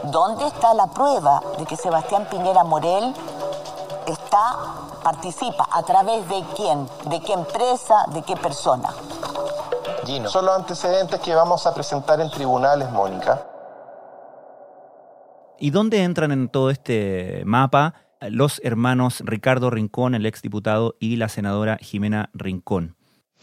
¿dónde 0.04 0.46
está 0.46 0.74
la 0.74 0.86
prueba 0.88 1.42
de 1.58 1.64
que 1.64 1.76
Sebastián 1.76 2.26
Piñera 2.30 2.64
Morel 2.64 3.14
está, 4.06 4.56
participa, 5.04 5.68
a 5.70 5.84
través 5.84 6.28
de 6.28 6.42
quién, 6.56 6.88
de 7.10 7.20
qué 7.20 7.34
empresa, 7.34 7.94
de 8.12 8.22
qué 8.22 8.34
persona? 8.36 8.88
Gino. 10.04 10.28
Son 10.28 10.44
los 10.46 10.56
antecedentes 10.56 11.20
que 11.20 11.34
vamos 11.34 11.66
a 11.66 11.74
presentar 11.74 12.20
en 12.20 12.30
tribunales, 12.30 12.90
Mónica. 12.90 13.46
¿Y 15.60 15.70
dónde 15.70 16.02
entran 16.02 16.32
en 16.32 16.48
todo 16.48 16.70
este 16.70 17.42
mapa 17.44 17.94
los 18.20 18.60
hermanos 18.64 19.22
Ricardo 19.24 19.70
Rincón, 19.70 20.14
el 20.14 20.26
exdiputado, 20.26 20.96
y 20.98 21.16
la 21.16 21.28
senadora 21.28 21.78
Jimena 21.80 22.30
Rincón? 22.32 22.96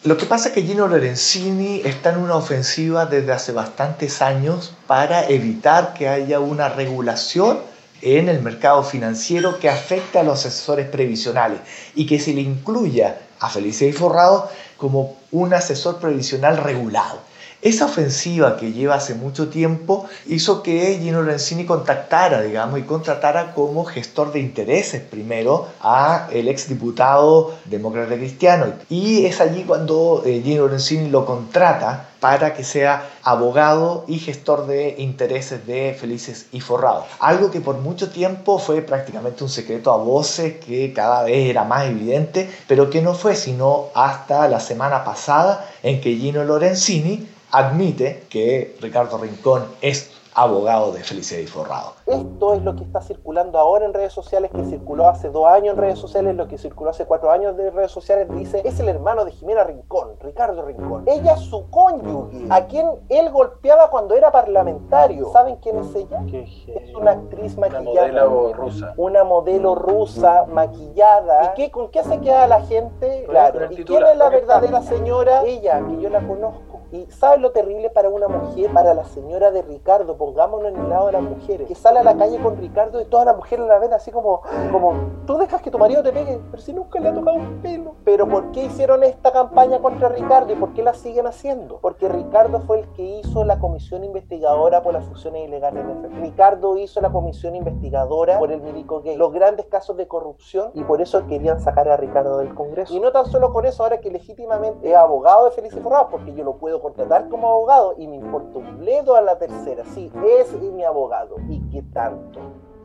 Lo 0.04 0.18
que 0.18 0.26
pasa 0.26 0.50
es 0.50 0.56
que 0.56 0.64
Gino 0.64 0.88
Lorenzini 0.88 1.82
está 1.86 2.12
en 2.12 2.18
una 2.18 2.36
ofensiva 2.36 3.06
desde 3.06 3.32
hace 3.32 3.52
bastantes 3.52 4.24
años 4.24 4.74
para 4.88 5.28
evitar 5.28 5.94
que 5.94 6.10
haya 6.10 6.40
una 6.40 6.70
regulación 6.70 7.60
en 8.02 8.30
el 8.30 8.42
mercado 8.42 8.84
financiero 8.84 9.60
que 9.60 9.70
afecte 9.70 10.20
a 10.20 10.24
los 10.24 10.46
asesores 10.46 10.88
previsionales 10.88 11.60
y 11.96 12.06
que 12.06 12.20
se 12.20 12.34
le 12.34 12.42
incluya 12.42 13.22
a 13.40 13.50
Felicia 13.50 13.88
y 13.88 13.94
Forrado 13.94 14.50
como 14.78 15.18
un 15.32 15.54
asesor 15.54 16.00
previsional 16.00 16.58
regulado. 16.58 17.31
Esa 17.62 17.86
ofensiva 17.86 18.58
que 18.58 18.72
lleva 18.72 18.96
hace 18.96 19.14
mucho 19.14 19.50
tiempo 19.50 20.08
hizo 20.26 20.64
que 20.64 20.98
Gino 21.00 21.22
Lorenzini 21.22 21.66
contactara, 21.66 22.42
digamos, 22.42 22.80
y 22.80 22.84
contratara 22.84 23.54
como 23.54 23.86
gestor 23.86 24.32
de 24.32 24.40
intereses 24.40 25.04
primero 25.04 25.68
a 25.80 26.28
el 26.32 26.48
exdiputado 26.48 27.54
demócrata 27.66 28.16
cristiano. 28.16 28.66
Y 28.90 29.26
es 29.28 29.42
allí 29.42 29.62
cuando 29.62 30.24
eh, 30.26 30.42
Gino 30.44 30.64
Lorenzini 30.64 31.12
lo 31.12 31.24
contrata 31.24 32.08
para 32.20 32.56
que 32.56 32.64
sea 32.64 33.08
abogado 33.22 34.06
y 34.08 34.18
gestor 34.18 34.66
de 34.66 34.96
intereses 34.98 35.68
de 35.68 35.96
Felices 36.00 36.48
y 36.52 36.62
Forrados. 36.62 37.06
Algo 37.20 37.52
que 37.52 37.62
por 37.62 37.78
mucho 37.78 38.10
tiempo 38.10 38.58
fue 38.58 38.82
prácticamente 38.82 39.44
un 39.44 39.52
secreto 39.52 39.92
a 39.92 39.98
voces 39.98 40.56
que 40.66 40.94
cada 40.94 41.22
vez 41.24 41.48
era 41.48 41.64
más 41.64 41.86
evidente, 41.86 42.50
pero 42.68 42.90
que 42.90 43.04
no 43.04 43.14
fue 43.14 43.36
sino 43.36 43.90
hasta 43.94 44.48
la 44.48 44.60
semana 44.60 45.04
pasada 45.04 45.70
en 45.84 46.02
que 46.02 46.16
Gino 46.16 46.44
Lorenzini 46.44 47.28
admite 47.52 48.24
que 48.30 48.76
Ricardo 48.82 49.18
Rincón 49.18 49.66
es 49.82 50.12
abogado 50.34 50.92
de 50.94 51.04
Felicidad 51.04 51.42
y 51.42 51.48
Forrado. 51.48 51.94
Esto 52.06 52.54
es 52.54 52.64
lo 52.64 52.76
que 52.76 52.84
está 52.84 53.02
circulando 53.02 53.60
ahora 53.60 53.86
en 53.86 53.94
redes 53.94 54.14
sociales, 54.14 54.52
que 54.54 54.64
circuló 54.66 55.08
hace 55.10 55.30
dos 55.30 55.46
años 55.48 55.76
en 55.76 55.82
redes 55.82 56.00
sociales, 56.00 56.36
lo 56.36 56.48
que 56.48 56.58
circuló 56.58 56.90
hace 56.90 57.06
cuatro 57.06 57.32
años 57.32 57.58
de 57.58 57.70
redes 57.70 57.92
sociales, 57.92 58.28
dice, 58.34 58.62
es 58.66 58.80
el 58.80 58.90
hermano 58.90 59.26
de 59.26 59.32
Jimena 59.32 59.64
Rincón, 59.64 60.12
Ricardo 60.22 60.64
Rincón. 60.64 61.04
Ella 61.08 61.34
es 61.34 61.42
su 61.42 61.70
cónyuge, 61.70 62.48
a 62.50 62.66
quien 62.68 62.88
él 63.10 63.30
golpeaba 63.30 63.90
cuando 63.90 64.16
era 64.16 64.32
parlamentario. 64.32 65.32
¿Saben 65.32 65.58
quién 65.58 65.80
es 65.80 65.96
ella? 65.96 66.24
Es 66.34 66.96
una 66.96 67.12
actriz 67.12 67.58
maquillada. 67.58 68.08
Una 68.08 68.26
modelo 68.26 68.54
rusa. 68.54 68.94
Una 68.98 69.24
modelo 69.24 69.76
rusa 69.76 70.46
maquillada. 70.48 71.46
¿Y 71.46 71.56
qué, 71.56 71.72
con 71.72 71.92
qué 71.92 72.04
se 72.04 72.20
queda 72.20 72.48
la 72.48 72.62
gente? 72.62 73.26
Claro. 73.28 73.72
¿Y 73.72 73.84
quién 73.84 74.06
es 74.06 74.18
la 74.18 74.30
verdadera 74.30 74.82
señora? 74.82 75.44
Ella, 75.44 75.82
que 75.86 76.02
yo 76.02 76.10
la 76.10 76.26
conozco. 76.26 76.71
Y 76.92 77.06
¿sabes 77.10 77.40
lo 77.40 77.52
terrible 77.52 77.90
para 77.90 78.10
una 78.10 78.28
mujer, 78.28 78.72
para 78.74 78.94
la 78.94 79.06
señora 79.06 79.50
de 79.52 79.62
Ricardo? 79.62 80.18
Pongámonos 80.18 80.74
en 80.74 80.78
el 80.78 80.90
lado 80.90 81.06
de 81.06 81.14
las 81.14 81.22
mujeres, 81.22 81.68
que 81.68 81.76
sale 81.76 82.00
a 82.00 82.04
la 82.04 82.18
calle 82.18 82.38
con 82.40 82.58
Ricardo 82.58 83.00
y 83.00 83.06
todas 83.06 83.26
las 83.26 83.38
mujeres 83.38 83.66
la 83.66 83.80
ven 83.80 83.94
así 83.94 84.12
como, 84.12 84.42
como, 84.72 84.94
tú 85.26 85.38
dejas 85.38 85.62
que 85.62 85.72
tu 85.72 85.78
marido 85.78 86.04
te 86.04 86.12
pegue, 86.12 86.42
pero 86.52 86.62
si 86.62 86.74
nunca 86.74 87.00
le 87.00 87.10
ha 87.10 87.14
tocado 87.14 87.38
un 87.38 87.62
pelo. 87.62 87.96
Pero 88.04 88.28
¿por 88.28 88.52
qué 88.52 88.66
hicieron 88.66 89.04
esta 89.04 89.32
campaña 89.32 89.80
contra 89.80 90.10
Ricardo 90.10 90.52
y 90.52 90.56
por 90.56 90.74
qué 90.74 90.84
la 90.84 90.94
siguen 90.94 91.28
haciendo? 91.28 91.80
Porque 91.80 92.10
Ricardo 92.10 92.60
fue 92.60 92.80
el 92.80 92.88
que 92.94 93.04
hizo 93.04 93.46
la 93.46 93.58
comisión 93.58 94.04
investigadora 94.04 94.84
por 94.84 94.94
las 94.94 95.06
funciones 95.06 95.48
ilegales 95.48 95.88
de 95.88 95.94
FP. 95.94 96.20
Ricardo 96.20 96.78
hizo 96.78 97.00
la 97.00 97.10
comisión 97.10 97.56
investigadora 97.56 98.38
por 98.38 98.52
el 98.52 98.62
médico 98.62 99.02
gay, 99.02 99.16
los 99.16 99.32
grandes 99.32 99.66
casos 99.68 99.96
de 99.96 100.08
corrupción 100.08 100.72
y 100.74 100.84
por 100.84 101.02
eso 101.02 101.26
querían 101.28 101.62
sacar 101.62 101.88
a 101.88 101.96
Ricardo 101.96 102.40
del 102.40 102.54
Congreso. 102.54 102.94
Y 102.94 103.00
no 103.00 103.14
tan 103.14 103.26
solo 103.28 103.54
con 103.54 103.66
eso, 103.66 103.84
ahora 103.84 104.02
que 104.02 104.12
legítimamente 104.12 104.90
es 104.90 104.96
abogado 104.96 105.46
de 105.46 105.52
Felice 105.52 105.80
Forrado, 105.80 106.10
porque 106.10 106.34
yo 106.34 106.44
lo 106.44 106.58
puedo 106.58 106.81
contratar 106.82 107.30
como 107.30 107.48
abogado 107.48 107.96
y 107.98 108.08
me 108.08 108.18
importa 108.18 108.60
un 108.60 108.80
bledo 108.80 109.16
a 109.16 109.22
la 109.22 109.38
tercera. 109.38 109.84
Sí, 109.86 110.12
es 110.40 110.54
mi 110.72 110.84
abogado. 110.84 111.36
¿Y 111.50 111.60
qué 111.70 111.82
tanto? 111.94 112.40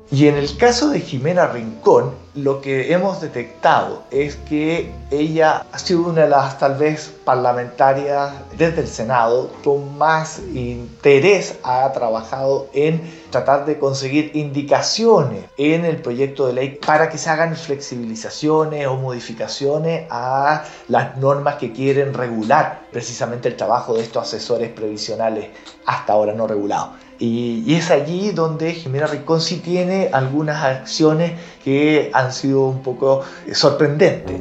Y 0.08 0.28
en 0.28 0.36
el 0.36 0.56
caso 0.56 0.90
de 0.90 1.00
Jimena 1.00 1.48
Rincón, 1.48 2.14
lo 2.36 2.60
que 2.60 2.92
hemos 2.92 3.20
detectado 3.20 4.04
es 4.12 4.36
que 4.36 4.92
ella 5.10 5.66
ha 5.72 5.78
sido 5.80 6.02
una 6.02 6.22
de 6.22 6.28
las 6.28 6.60
tal 6.60 6.76
vez 6.76 7.12
parlamentarias 7.24 8.32
desde 8.56 8.82
el 8.82 8.86
Senado 8.86 9.50
con 9.64 9.98
más 9.98 10.40
interés 10.54 11.58
ha 11.64 11.90
trabajado 11.92 12.68
en 12.72 13.02
tratar 13.30 13.66
de 13.66 13.80
conseguir 13.80 14.30
indicaciones 14.34 15.44
en 15.56 15.84
el 15.84 16.00
proyecto 16.00 16.46
de 16.46 16.52
ley 16.52 16.78
para 16.86 17.08
que 17.08 17.18
se 17.18 17.30
hagan 17.30 17.56
flexibilizaciones 17.56 18.86
o 18.86 18.94
modificaciones 18.94 20.06
a 20.10 20.62
las 20.86 21.16
normas 21.16 21.56
que 21.56 21.72
quieren 21.72 22.14
regular 22.14 22.82
precisamente 22.92 23.48
el 23.48 23.56
trabajo 23.56 23.94
de 23.94 24.02
estos 24.02 24.22
asesores 24.22 24.70
previsionales 24.70 25.48
hasta 25.84 26.12
ahora 26.12 26.32
no 26.32 26.46
regulados. 26.46 27.05
Y, 27.18 27.74
es 27.74 27.90
allí 27.90 28.30
donde 28.30 28.72
Jimena 28.72 29.06
Rincón 29.06 29.40
sí 29.40 29.56
tiene 29.56 30.10
algunas 30.12 30.62
acciones 30.64 31.32
que 31.64 32.10
han 32.12 32.32
sido 32.32 32.66
un 32.66 32.82
poco 32.82 33.22
eh, 33.46 33.54
sorprendentes. 33.54 34.40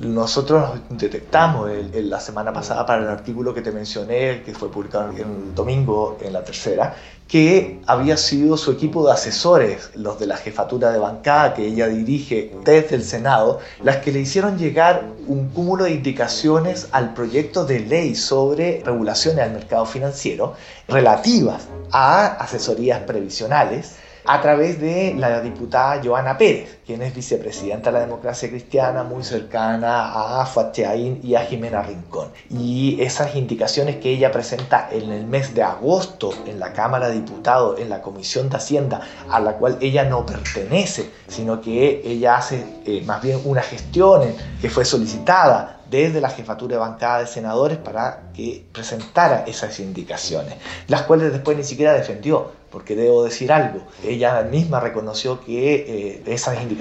Nosotros 0.00 0.80
detectamos 0.88 1.70
la 1.92 2.20
semana 2.20 2.54
pasada 2.54 2.86
para 2.86 3.02
el 3.02 3.08
artículo 3.08 3.52
que 3.52 3.60
te 3.60 3.70
mencioné, 3.70 4.42
que 4.42 4.54
fue 4.54 4.70
publicado 4.70 5.10
el 5.10 5.54
domingo 5.54 6.16
en 6.22 6.32
la 6.32 6.42
tercera, 6.42 6.94
que 7.28 7.80
había 7.86 8.16
sido 8.16 8.56
su 8.56 8.72
equipo 8.72 9.04
de 9.04 9.12
asesores, 9.12 9.90
los 9.96 10.18
de 10.18 10.26
la 10.26 10.38
jefatura 10.38 10.90
de 10.90 10.98
bancada 10.98 11.52
que 11.52 11.66
ella 11.66 11.86
dirige 11.86 12.50
desde 12.64 12.96
el 12.96 13.04
Senado, 13.04 13.60
las 13.84 13.98
que 13.98 14.10
le 14.10 14.20
hicieron 14.20 14.56
llegar 14.56 15.04
un 15.26 15.50
cúmulo 15.50 15.84
de 15.84 15.90
indicaciones 15.90 16.88
al 16.92 17.12
proyecto 17.12 17.66
de 17.66 17.80
ley 17.80 18.14
sobre 18.14 18.82
regulaciones 18.82 19.44
al 19.44 19.52
mercado 19.52 19.84
financiero 19.84 20.54
relativas 20.88 21.68
a 21.92 22.24
asesorías 22.42 23.00
previsionales 23.00 23.96
a 24.24 24.40
través 24.40 24.80
de 24.80 25.14
la 25.16 25.40
diputada 25.40 26.00
Joana 26.02 26.38
Pérez, 26.38 26.78
quien 26.90 27.02
es 27.02 27.14
vicepresidenta 27.14 27.92
de 27.92 28.00
la 28.00 28.04
democracia 28.04 28.48
cristiana, 28.48 29.04
muy 29.04 29.22
cercana 29.22 30.40
a 30.40 30.44
Fatyain 30.44 31.20
y 31.22 31.36
a 31.36 31.42
Jimena 31.42 31.82
Rincón. 31.82 32.30
Y 32.50 33.00
esas 33.00 33.36
indicaciones 33.36 33.98
que 33.98 34.10
ella 34.10 34.32
presenta 34.32 34.88
en 34.90 35.12
el 35.12 35.24
mes 35.24 35.54
de 35.54 35.62
agosto 35.62 36.32
en 36.46 36.58
la 36.58 36.72
Cámara 36.72 37.08
de 37.08 37.14
Diputados, 37.14 37.78
en 37.78 37.90
la 37.90 38.02
Comisión 38.02 38.48
de 38.48 38.56
Hacienda, 38.56 39.02
a 39.30 39.38
la 39.38 39.52
cual 39.52 39.78
ella 39.80 40.02
no 40.02 40.26
pertenece, 40.26 41.08
sino 41.28 41.60
que 41.60 42.02
ella 42.04 42.38
hace 42.38 42.66
eh, 42.84 43.04
más 43.06 43.22
bien 43.22 43.40
una 43.44 43.62
gestión 43.62 44.22
que 44.60 44.68
fue 44.68 44.84
solicitada 44.84 45.80
desde 45.88 46.20
la 46.20 46.30
jefatura 46.30 46.74
de 46.74 46.80
bancada 46.80 47.20
de 47.20 47.26
senadores 47.26 47.78
para 47.78 48.30
que 48.34 48.64
presentara 48.72 49.44
esas 49.46 49.78
indicaciones, 49.80 50.54
las 50.88 51.02
cuales 51.02 51.32
después 51.32 51.56
ni 51.56 51.64
siquiera 51.64 51.92
defendió, 51.92 52.52
porque 52.70 52.94
debo 52.94 53.24
decir 53.24 53.50
algo, 53.52 53.80
ella 54.04 54.42
misma 54.42 54.78
reconoció 54.78 55.40
que 55.44 55.74
eh, 55.74 56.22
esas 56.26 56.62
indicaciones 56.62 56.79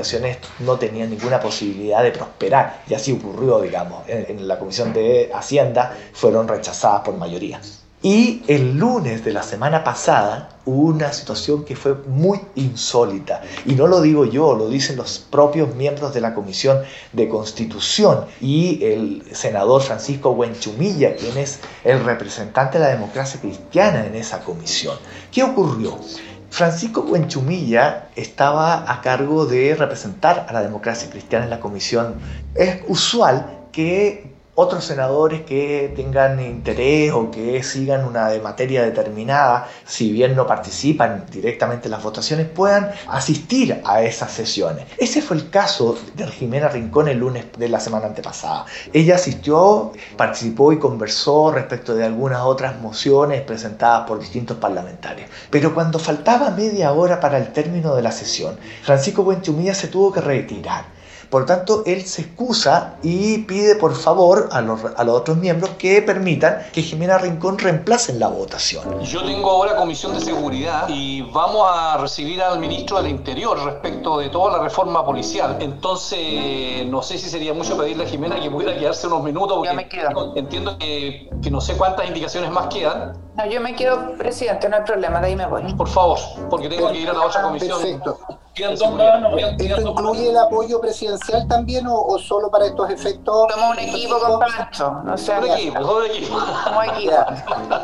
no 0.59 0.77
tenían 0.77 1.09
ninguna 1.09 1.39
posibilidad 1.39 2.03
de 2.03 2.11
prosperar, 2.11 2.83
y 2.87 2.93
así 2.93 3.11
ocurrió, 3.11 3.61
digamos, 3.61 4.03
en 4.07 4.47
la 4.47 4.57
Comisión 4.59 4.93
de 4.93 5.31
Hacienda 5.33 5.95
fueron 6.13 6.47
rechazadas 6.47 7.01
por 7.01 7.15
mayoría. 7.17 7.59
Y 8.01 8.43
el 8.47 8.77
lunes 8.77 9.25
de 9.25 9.33
la 9.33 9.43
semana 9.43 9.83
pasada 9.83 10.57
hubo 10.63 10.83
una 10.87 11.11
situación 11.11 11.65
que 11.65 11.75
fue 11.75 11.95
muy 11.95 12.39
insólita. 12.55 13.41
Y 13.65 13.73
no 13.73 13.87
lo 13.87 13.99
digo 14.01 14.23
yo, 14.23 14.53
lo 14.53 14.69
dicen 14.69 14.95
los 14.95 15.19
propios 15.19 15.75
miembros 15.75 16.13
de 16.13 16.21
la 16.21 16.33
Comisión 16.33 16.81
de 17.11 17.27
Constitución 17.27 18.23
y 18.39 18.81
el 18.85 19.23
senador 19.33 19.81
Francisco 19.81 20.31
Huenchumilla, 20.31 21.17
quien 21.17 21.37
es 21.37 21.59
el 21.83 22.01
representante 22.05 22.77
de 22.77 22.85
la 22.85 22.91
democracia 22.91 23.41
cristiana 23.41 24.05
en 24.05 24.15
esa 24.15 24.39
comisión. 24.45 24.95
¿Qué 25.29 25.43
ocurrió? 25.43 25.99
Francisco 26.49 27.01
Huenchumilla 27.01 28.09
estaba 28.15 28.91
a 28.91 29.01
cargo 29.01 29.45
de 29.45 29.75
representar 29.75 30.45
a 30.49 30.53
la 30.53 30.61
democracia 30.61 31.09
cristiana 31.09 31.45
en 31.45 31.51
la 31.51 31.59
comisión. 31.59 32.15
Es 32.55 32.81
usual 32.87 33.59
que 33.71 34.28
otros 34.61 34.83
senadores 34.83 35.43
que 35.43 35.93
tengan 35.95 36.41
interés 36.41 37.13
o 37.13 37.31
que 37.31 37.63
sigan 37.63 38.03
una 38.03 38.27
de 38.27 38.41
materia 38.41 38.83
determinada, 38.83 39.69
si 39.85 40.11
bien 40.11 40.35
no 40.35 40.45
participan 40.45 41.25
directamente 41.31 41.87
en 41.87 41.91
las 41.91 42.03
votaciones, 42.03 42.45
puedan 42.45 42.91
asistir 43.07 43.81
a 43.85 44.01
esas 44.01 44.33
sesiones. 44.33 44.85
Ese 44.97 45.21
fue 45.21 45.37
el 45.37 45.49
caso 45.49 45.97
de 46.13 46.27
Jimena 46.27 46.67
Rincón 46.67 47.07
el 47.07 47.19
lunes 47.19 47.45
de 47.57 47.69
la 47.69 47.79
semana 47.79 48.07
antepasada. 48.07 48.65
Ella 48.91 49.15
asistió, 49.15 49.93
participó 50.17 50.73
y 50.73 50.79
conversó 50.79 51.51
respecto 51.51 51.95
de 51.95 52.03
algunas 52.03 52.41
otras 52.41 52.81
mociones 52.81 53.41
presentadas 53.43 54.05
por 54.09 54.19
distintos 54.19 54.57
parlamentarios. 54.57 55.29
Pero 55.49 55.73
cuando 55.73 55.99
faltaba 55.99 56.49
media 56.51 56.91
hora 56.91 57.21
para 57.21 57.37
el 57.37 57.53
término 57.53 57.95
de 57.95 58.01
la 58.01 58.11
sesión, 58.11 58.57
Francisco 58.83 59.23
Buenchumilla 59.23 59.73
se 59.73 59.87
tuvo 59.87 60.11
que 60.11 60.19
retirar 60.19 60.98
por 61.29 61.41
lo 61.41 61.47
tanto, 61.47 61.83
él 61.85 62.05
se 62.05 62.23
excusa 62.23 62.95
y 63.03 63.39
pide 63.39 63.75
por 63.75 63.95
favor 63.95 64.49
a 64.51 64.61
los, 64.61 64.79
a 64.83 65.03
los 65.03 65.15
otros 65.15 65.37
miembros 65.37 65.71
que 65.77 66.01
permitan 66.01 66.63
que 66.73 66.81
Jimena 66.81 67.17
Rincón 67.19 67.57
reemplace 67.59 68.13
la 68.13 68.27
votación. 68.27 68.99
Yo 69.01 69.23
tengo 69.23 69.51
ahora 69.51 69.75
comisión 69.75 70.13
de 70.13 70.21
seguridad 70.21 70.87
y 70.89 71.21
vamos 71.21 71.67
a 71.71 71.97
recibir 71.97 72.41
al 72.41 72.59
ministro 72.59 72.97
del 72.97 73.11
Interior 73.11 73.63
respecto 73.63 74.17
de 74.17 74.29
toda 74.29 74.57
la 74.57 74.63
reforma 74.63 75.05
policial. 75.05 75.57
Entonces, 75.59 76.85
no 76.87 77.03
sé 77.03 77.17
si 77.17 77.29
sería 77.29 77.53
mucho 77.53 77.77
pedirle 77.77 78.05
a 78.05 78.07
Jimena 78.07 78.39
que 78.39 78.49
pudiera 78.49 78.77
quedarse 78.77 79.07
unos 79.07 79.23
minutos. 79.23 79.57
Porque 79.57 79.73
me 79.73 79.87
quedo. 79.87 80.35
Entiendo 80.35 80.77
que, 80.79 81.29
que 81.41 81.51
no 81.51 81.61
sé 81.61 81.77
cuántas 81.77 82.07
indicaciones 82.07 82.49
más 82.49 82.67
quedan. 82.67 83.13
No, 83.35 83.45
yo 83.45 83.61
me 83.61 83.75
quedo 83.75 84.17
presidente, 84.17 84.67
no 84.67 84.77
hay 84.77 84.83
problema, 84.83 85.21
de 85.21 85.27
ahí 85.27 85.35
me 85.35 85.45
voy. 85.45 85.73
Por 85.75 85.87
favor, 85.87 86.17
porque 86.49 86.69
tengo 86.69 86.91
que 86.91 86.99
ir 86.99 87.09
a 87.09 87.13
la 87.13 87.25
otra 87.25 87.43
comisión. 87.43 87.79
Perfecto. 87.79 88.19
¿Esto 88.61 89.81
incluye 89.81 90.29
el 90.29 90.37
apoyo 90.37 90.81
presidencial 90.81 91.47
también 91.47 91.85
o, 91.87 92.19
solo 92.19 92.51
para 92.51 92.65
estos 92.65 92.89
efectos? 92.89 93.47
Somos 93.51 93.71
un 93.71 93.79
equipo, 93.79 94.19
compadre. 94.19 94.53
No 95.05 95.17
sé. 95.17 95.37
Un 95.37 95.51
equipo, 95.51 95.79
un 95.79 96.05
equipo. 96.85 97.15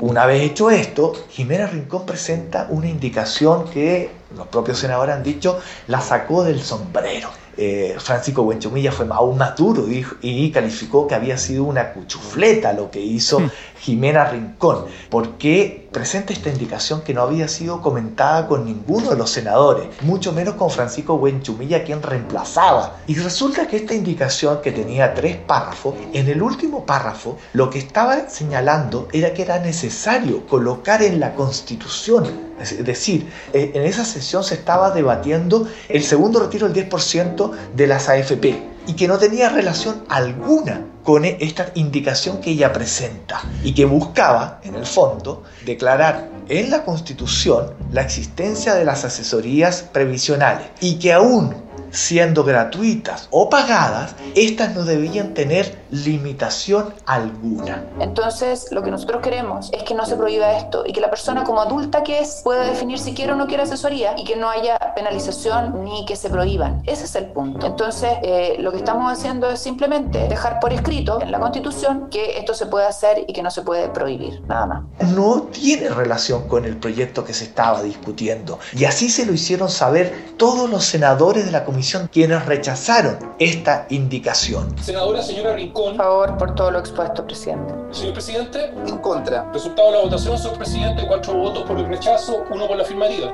Una 0.02 0.26
vez 0.26 0.42
hecho 0.44 0.70
esto, 0.70 1.14
Jimena 1.30 1.68
Rincón 1.68 2.06
presenta 2.06 2.68
una 2.70 2.88
indicación 2.88 3.66
que 3.70 4.12
los 4.36 4.48
propios 4.48 4.80
senadores 4.80 5.16
han 5.16 5.24
dicho 5.24 5.60
la 5.88 6.02
sacó 6.02 6.44
del 6.44 6.62
sombrero. 6.62 7.30
Eh, 7.58 7.96
Francisco 8.00 8.44
Buenchumilla 8.44 8.92
fue 8.92 9.08
aún 9.10 9.38
más 9.38 9.56
duro 9.56 9.90
y, 9.90 10.06
y, 10.22 10.52
calificó 10.52 11.08
que 11.08 11.16
había 11.16 11.38
sido 11.38 11.64
una 11.64 11.94
cuchufleta 11.94 12.74
lo 12.74 12.92
que 12.92 13.00
hizo 13.00 13.40
hmm. 13.40 13.50
Jimena 13.80 14.26
Rincón, 14.26 14.86
porque 15.10 15.85
presenta 15.96 16.34
esta 16.34 16.50
indicación 16.50 17.04
que 17.04 17.14
no 17.14 17.22
había 17.22 17.48
sido 17.48 17.82
comentada 17.82 18.50
con 18.50 18.66
ninguno 18.66 19.12
de 19.12 19.16
los 19.16 19.30
senadores, 19.30 19.88
mucho 20.02 20.34
menos 20.34 20.56
con 20.56 20.70
Francisco 20.70 21.18
Buenchumilla, 21.18 21.86
quien 21.86 22.04
reemplazaba. 22.04 22.98
Y 23.08 23.16
resulta 23.16 23.66
que 23.66 23.78
esta 23.78 23.94
indicación, 23.94 24.60
que 24.62 24.74
tenía 24.74 25.14
tres 25.14 25.38
párrafos, 25.38 25.96
en 26.12 26.28
el 26.28 26.42
último 26.42 26.86
párrafo 26.86 27.38
lo 27.54 27.70
que 27.70 27.80
estaba 27.80 28.28
señalando 28.28 29.08
era 29.14 29.34
que 29.34 29.44
era 29.44 29.60
necesario 29.60 30.46
colocar 30.48 31.02
en 31.02 31.22
la 31.22 31.34
Constitución, 31.34 32.26
es 32.60 32.84
decir, 32.84 33.32
eh, 33.54 33.72
en 33.74 33.84
esa 33.84 34.04
sesión 34.04 34.44
se 34.44 34.56
estaba 34.56 34.92
debatiendo 34.92 35.66
el 35.88 36.04
segundo 36.04 36.42
retiro 36.42 36.68
del 36.68 36.90
10% 36.90 37.52
de 37.74 37.88
las 37.88 38.10
AFP 38.10 38.75
y 38.88 38.94
que 38.94 39.08
no 39.08 39.18
tenía 39.18 39.50
relación 39.50 40.04
alguna 40.10 40.86
con 41.04 41.26
e-, 41.26 41.38
esta 41.40 41.72
indicación 41.76 42.42
que 42.42 42.52
ella 42.52 42.74
presenta 42.74 43.42
y 43.64 43.74
que 43.74 43.86
buscaba, 43.86 44.60
en 44.64 44.76
el 44.76 44.86
fondo, 44.86 45.44
declarar 45.66 46.30
en 46.50 46.70
la 46.70 46.84
Constitución 46.84 47.74
la 47.92 48.02
existencia 48.02 48.76
de 48.76 48.86
las 48.86 49.06
asesorías 49.06 49.84
previsionales 49.84 50.68
y 50.82 50.96
que 50.96 51.14
aún 51.14 51.66
siendo 51.92 52.44
gratuitas 52.44 53.28
o 53.32 53.50
pagadas, 53.50 54.16
estas 54.36 54.76
no 54.76 54.84
debían 54.84 55.34
tener 55.34 55.85
limitación 56.04 56.94
alguna. 57.06 57.86
Entonces, 58.00 58.68
lo 58.72 58.84
que 58.84 58.92
nosotros 58.92 59.22
queremos 59.22 59.70
es 59.72 59.84
que 59.84 59.94
no 59.94 60.06
se 60.06 60.16
prohíba 60.16 60.58
esto 60.58 60.84
y 60.86 60.94
que 60.94 61.02
la 61.02 61.10
persona 61.10 61.44
como 61.44 61.62
adulta 61.62 62.04
que 62.04 62.20
es 62.20 62.42
pueda 62.44 62.66
definir 62.66 63.00
si 63.00 63.14
quiere 63.14 63.34
o 63.34 63.36
no 63.36 63.48
quiere 63.48 63.64
asesoría 63.64 64.16
y 64.18 64.24
que 64.24 64.36
no 64.36 64.50
haya 64.50 64.78
penalización 64.96 65.84
ni 65.84 66.06
que 66.06 66.16
se 66.16 66.30
prohíban. 66.30 66.82
Ese 66.86 67.06
es 67.06 67.16
el 67.16 67.26
punto. 67.28 67.66
Entonces, 67.66 68.12
eh, 68.24 68.58
lo 68.60 68.72
que 68.72 68.78
estamos 68.78 69.12
haciendo 69.12 69.50
es 69.50 69.60
simplemente 69.60 70.28
dejar 70.28 70.60
por 70.60 70.74
escrito 70.74 71.22
en 71.22 71.32
la 71.32 71.40
Constitución 71.40 72.10
que 72.10 72.38
esto 72.38 72.54
se 72.54 72.66
puede 72.66 72.88
hacer 72.88 73.24
y 73.28 73.34
que 73.34 73.42
no 73.42 73.52
se 73.52 73.62
puede 73.62 73.90
prohibir. 73.90 74.42
Nada 74.48 74.66
más. 74.66 74.84
No 75.14 75.44
tiene 75.52 75.90
relación 75.90 76.48
con 76.48 76.66
el 76.66 76.78
proyecto 76.78 77.24
que 77.24 77.34
se 77.34 77.46
estaba 77.46 77.82
discutiendo. 77.84 78.60
Y 78.76 78.86
así 78.86 79.10
se 79.10 79.26
lo 79.26 79.34
hicieron 79.34 79.70
saber 79.70 80.36
todos 80.38 80.70
los 80.70 80.86
senadores 80.86 81.46
de 81.46 81.52
la 81.52 81.64
Comisión 81.64 82.10
quienes 82.12 82.46
rechazaron 82.46 83.18
esta 83.40 83.86
indicación. 83.90 84.76
Senadora, 84.82 85.22
señora 85.22 85.56
Rincón 85.56 85.85
por 85.86 85.96
favor, 85.96 86.38
por 86.38 86.56
todo 86.56 86.72
lo 86.72 86.80
expuesto, 86.80 87.24
presidente. 87.24 87.74
Señor 87.92 88.14
presidente. 88.14 88.74
En 88.88 88.98
contra. 88.98 89.52
Resultado 89.52 89.92
de 89.92 89.98
la 89.98 90.04
votación, 90.04 90.38
señor 90.38 90.58
presidente, 90.58 91.06
cuatro 91.08 91.36
votos 91.36 91.64
por 91.64 91.78
el 91.78 91.86
rechazo, 91.86 92.44
uno 92.50 92.68
por 92.68 92.76
la 92.76 92.84
afirmativa. 92.84 93.32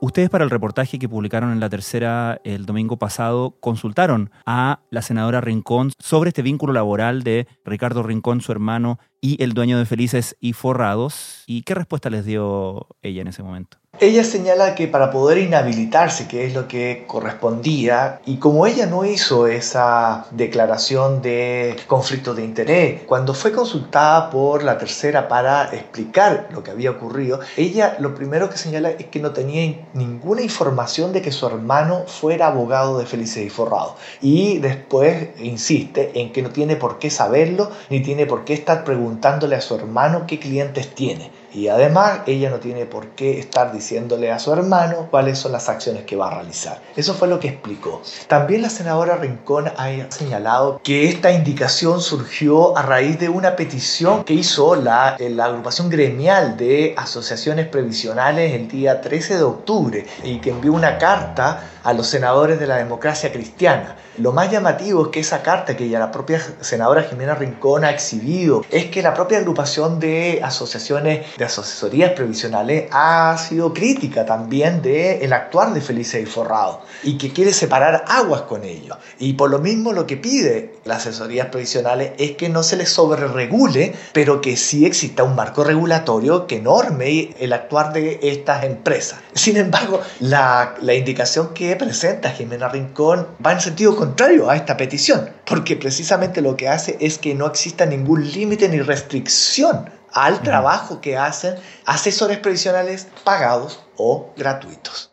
Ustedes 0.00 0.28
para 0.28 0.42
el 0.42 0.50
reportaje 0.50 0.98
que 0.98 1.08
publicaron 1.08 1.52
en 1.52 1.60
la 1.60 1.70
tercera 1.70 2.40
el 2.42 2.66
domingo 2.66 2.98
pasado 2.98 3.56
consultaron 3.60 4.30
a 4.44 4.80
la 4.90 5.02
senadora 5.02 5.40
Rincón 5.40 5.92
sobre 5.98 6.28
este 6.28 6.42
vínculo 6.42 6.72
laboral 6.72 7.22
de 7.22 7.46
Ricardo 7.64 8.02
Rincón, 8.02 8.40
su 8.40 8.50
hermano, 8.50 8.98
y 9.20 9.42
el 9.42 9.54
dueño 9.54 9.78
de 9.78 9.86
Felices 9.86 10.36
y 10.40 10.52
Forrados. 10.52 11.44
¿Y 11.46 11.62
qué 11.62 11.74
respuesta 11.74 12.10
les 12.10 12.24
dio 12.24 12.88
ella 13.02 13.22
en 13.22 13.28
ese 13.28 13.42
momento? 13.44 13.78
Ella 14.00 14.24
señala 14.24 14.74
que 14.74 14.88
para 14.88 15.12
poder 15.12 15.38
inhabilitarse, 15.38 16.26
que 16.26 16.44
es 16.44 16.52
lo 16.52 16.66
que 16.66 17.04
correspondía, 17.06 18.20
y 18.26 18.38
como 18.38 18.66
ella 18.66 18.86
no 18.86 19.04
hizo 19.04 19.46
esa 19.46 20.26
declaración 20.32 21.22
de 21.22 21.76
conflicto 21.86 22.34
de 22.34 22.44
interés, 22.44 23.02
cuando 23.06 23.34
fue 23.34 23.52
consultada 23.52 24.30
por 24.30 24.64
la 24.64 24.78
tercera 24.78 25.28
para 25.28 25.72
explicar 25.72 26.48
lo 26.50 26.64
que 26.64 26.72
había 26.72 26.90
ocurrido, 26.90 27.38
ella 27.56 27.96
lo 28.00 28.16
primero 28.16 28.50
que 28.50 28.58
señala 28.58 28.90
es 28.90 29.06
que 29.06 29.20
no 29.20 29.30
tenía 29.30 29.86
ninguna 29.94 30.42
información 30.42 31.12
de 31.12 31.22
que 31.22 31.30
su 31.30 31.46
hermano 31.46 32.02
fuera 32.08 32.48
abogado 32.48 32.98
de 32.98 33.06
Felices 33.06 33.46
y 33.46 33.50
Forrado. 33.50 33.94
Y 34.20 34.58
después 34.58 35.28
insiste 35.38 36.10
en 36.20 36.32
que 36.32 36.42
no 36.42 36.50
tiene 36.50 36.74
por 36.74 36.98
qué 36.98 37.10
saberlo, 37.10 37.70
ni 37.90 38.00
tiene 38.00 38.26
por 38.26 38.44
qué 38.44 38.54
estar 38.54 38.82
preguntándole 38.82 39.54
a 39.54 39.60
su 39.60 39.76
hermano 39.76 40.24
qué 40.26 40.40
clientes 40.40 40.92
tiene. 40.96 41.43
Y 41.54 41.68
además 41.68 42.20
ella 42.26 42.50
no 42.50 42.58
tiene 42.58 42.84
por 42.84 43.10
qué 43.10 43.38
estar 43.38 43.72
diciéndole 43.72 44.32
a 44.32 44.40
su 44.40 44.52
hermano 44.52 45.06
cuáles 45.10 45.38
son 45.38 45.52
las 45.52 45.68
acciones 45.68 46.02
que 46.04 46.16
va 46.16 46.26
a 46.26 46.34
realizar. 46.34 46.82
Eso 46.96 47.14
fue 47.14 47.28
lo 47.28 47.38
que 47.38 47.48
explicó. 47.48 48.02
También 48.26 48.62
la 48.62 48.70
senadora 48.70 49.16
Rincón 49.16 49.68
ha 49.68 50.10
señalado 50.10 50.80
que 50.82 51.08
esta 51.08 51.30
indicación 51.30 52.00
surgió 52.00 52.76
a 52.76 52.82
raíz 52.82 53.20
de 53.20 53.28
una 53.28 53.54
petición 53.54 54.24
que 54.24 54.34
hizo 54.34 54.74
la, 54.74 55.16
la 55.18 55.44
agrupación 55.44 55.88
gremial 55.88 56.56
de 56.56 56.94
asociaciones 56.96 57.68
previsionales 57.68 58.52
el 58.52 58.66
día 58.66 59.00
13 59.00 59.36
de 59.36 59.42
octubre 59.44 60.06
y 60.24 60.38
que 60.40 60.50
envió 60.50 60.72
una 60.72 60.98
carta 60.98 61.70
a 61.84 61.92
los 61.92 62.06
senadores 62.06 62.58
de 62.58 62.66
la 62.66 62.76
democracia 62.76 63.30
cristiana. 63.30 63.96
Lo 64.18 64.32
más 64.32 64.50
llamativo 64.50 65.04
es 65.04 65.08
que 65.10 65.20
esa 65.20 65.42
carta 65.42 65.76
que 65.76 65.88
ya 65.88 65.98
la 65.98 66.10
propia 66.10 66.40
senadora 66.60 67.02
Jimena 67.02 67.34
Rincón 67.34 67.84
ha 67.84 67.90
exhibido 67.90 68.64
es 68.70 68.86
que 68.86 69.02
la 69.02 69.12
propia 69.12 69.38
agrupación 69.38 70.00
de 70.00 70.40
asociaciones 70.42 71.36
de 71.36 71.44
asesorías 71.44 72.12
previsionales 72.12 72.88
ha 72.90 73.36
sido 73.38 73.74
crítica 73.74 74.24
también 74.24 74.82
del 74.82 75.22
el 75.22 75.32
actuar 75.32 75.74
de 75.74 75.80
Felice 75.80 76.20
y 76.20 76.26
Forrado 76.26 76.82
y 77.02 77.18
que 77.18 77.32
quiere 77.32 77.52
separar 77.52 78.04
aguas 78.08 78.42
con 78.42 78.64
ellos. 78.64 78.96
Y 79.18 79.34
por 79.34 79.50
lo 79.50 79.58
mismo 79.58 79.92
lo 79.92 80.06
que 80.06 80.16
pide 80.16 80.74
las 80.84 81.06
asesorías 81.06 81.48
previsionales 81.48 82.12
es 82.18 82.32
que 82.32 82.48
no 82.48 82.62
se 82.62 82.76
les 82.76 82.90
sobreregule, 82.90 83.94
pero 84.12 84.40
que 84.40 84.56
sí 84.56 84.86
exista 84.86 85.24
un 85.24 85.34
marco 85.34 85.64
regulatorio 85.64 86.46
que 86.46 86.60
norme 86.60 87.34
el 87.38 87.52
actuar 87.52 87.92
de 87.92 88.20
estas 88.22 88.64
empresas. 88.64 89.18
Sin 89.34 89.56
embargo, 89.56 90.00
la, 90.20 90.74
la 90.80 90.94
indicación 90.94 91.52
que 91.52 91.73
presenta 91.76 92.30
Jimena 92.30 92.68
Rincón 92.68 93.28
va 93.44 93.52
en 93.52 93.60
sentido 93.60 93.96
contrario 93.96 94.50
a 94.50 94.56
esta 94.56 94.76
petición, 94.76 95.30
porque 95.46 95.76
precisamente 95.76 96.40
lo 96.40 96.56
que 96.56 96.68
hace 96.68 96.96
es 97.00 97.18
que 97.18 97.34
no 97.34 97.46
exista 97.46 97.86
ningún 97.86 98.30
límite 98.30 98.68
ni 98.68 98.80
restricción 98.80 99.90
al 100.12 100.42
trabajo 100.42 101.00
que 101.00 101.16
hacen 101.16 101.56
asesores 101.86 102.38
previsionales 102.38 103.08
pagados 103.24 103.84
o 103.96 104.32
gratuitos. 104.36 105.12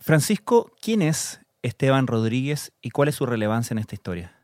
Francisco, 0.00 0.72
¿quién 0.80 1.02
es 1.02 1.40
Esteban 1.62 2.06
Rodríguez 2.06 2.72
y 2.80 2.90
cuál 2.90 3.08
es 3.08 3.14
su 3.14 3.26
relevancia 3.26 3.74
en 3.74 3.78
esta 3.78 3.94
historia? 3.94 4.42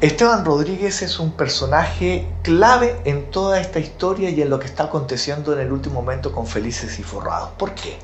Esteban 0.00 0.44
Rodríguez 0.44 1.02
es 1.02 1.18
un 1.18 1.32
personaje 1.32 2.24
clave 2.44 2.96
en 3.04 3.32
toda 3.32 3.60
esta 3.60 3.80
historia 3.80 4.30
y 4.30 4.40
en 4.40 4.48
lo 4.48 4.60
que 4.60 4.66
está 4.66 4.84
aconteciendo 4.84 5.52
en 5.52 5.58
el 5.58 5.72
último 5.72 5.96
momento 5.96 6.30
con 6.30 6.46
Felices 6.46 7.00
y 7.00 7.02
Forrados. 7.02 7.50
¿Por 7.58 7.74
qué? 7.74 7.98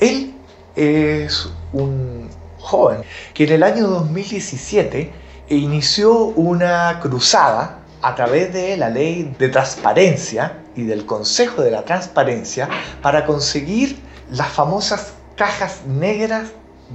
Él 0.00 0.34
es 0.76 1.50
un 1.74 2.30
joven 2.58 3.02
que 3.34 3.44
en 3.44 3.52
el 3.52 3.62
año 3.62 3.86
2017 3.86 5.12
inició 5.48 6.14
una 6.14 6.98
cruzada 7.00 7.80
a 8.00 8.14
través 8.14 8.52
de 8.52 8.78
la 8.78 8.88
ley 8.88 9.34
de 9.38 9.50
transparencia 9.50 10.58
y 10.74 10.84
del 10.84 11.04
Consejo 11.04 11.60
de 11.60 11.70
la 11.70 11.84
Transparencia 11.84 12.68
para 13.02 13.26
conseguir 13.26 13.98
las 14.30 14.48
famosas 14.48 15.12
cajas 15.36 15.82
negras 15.86 16.48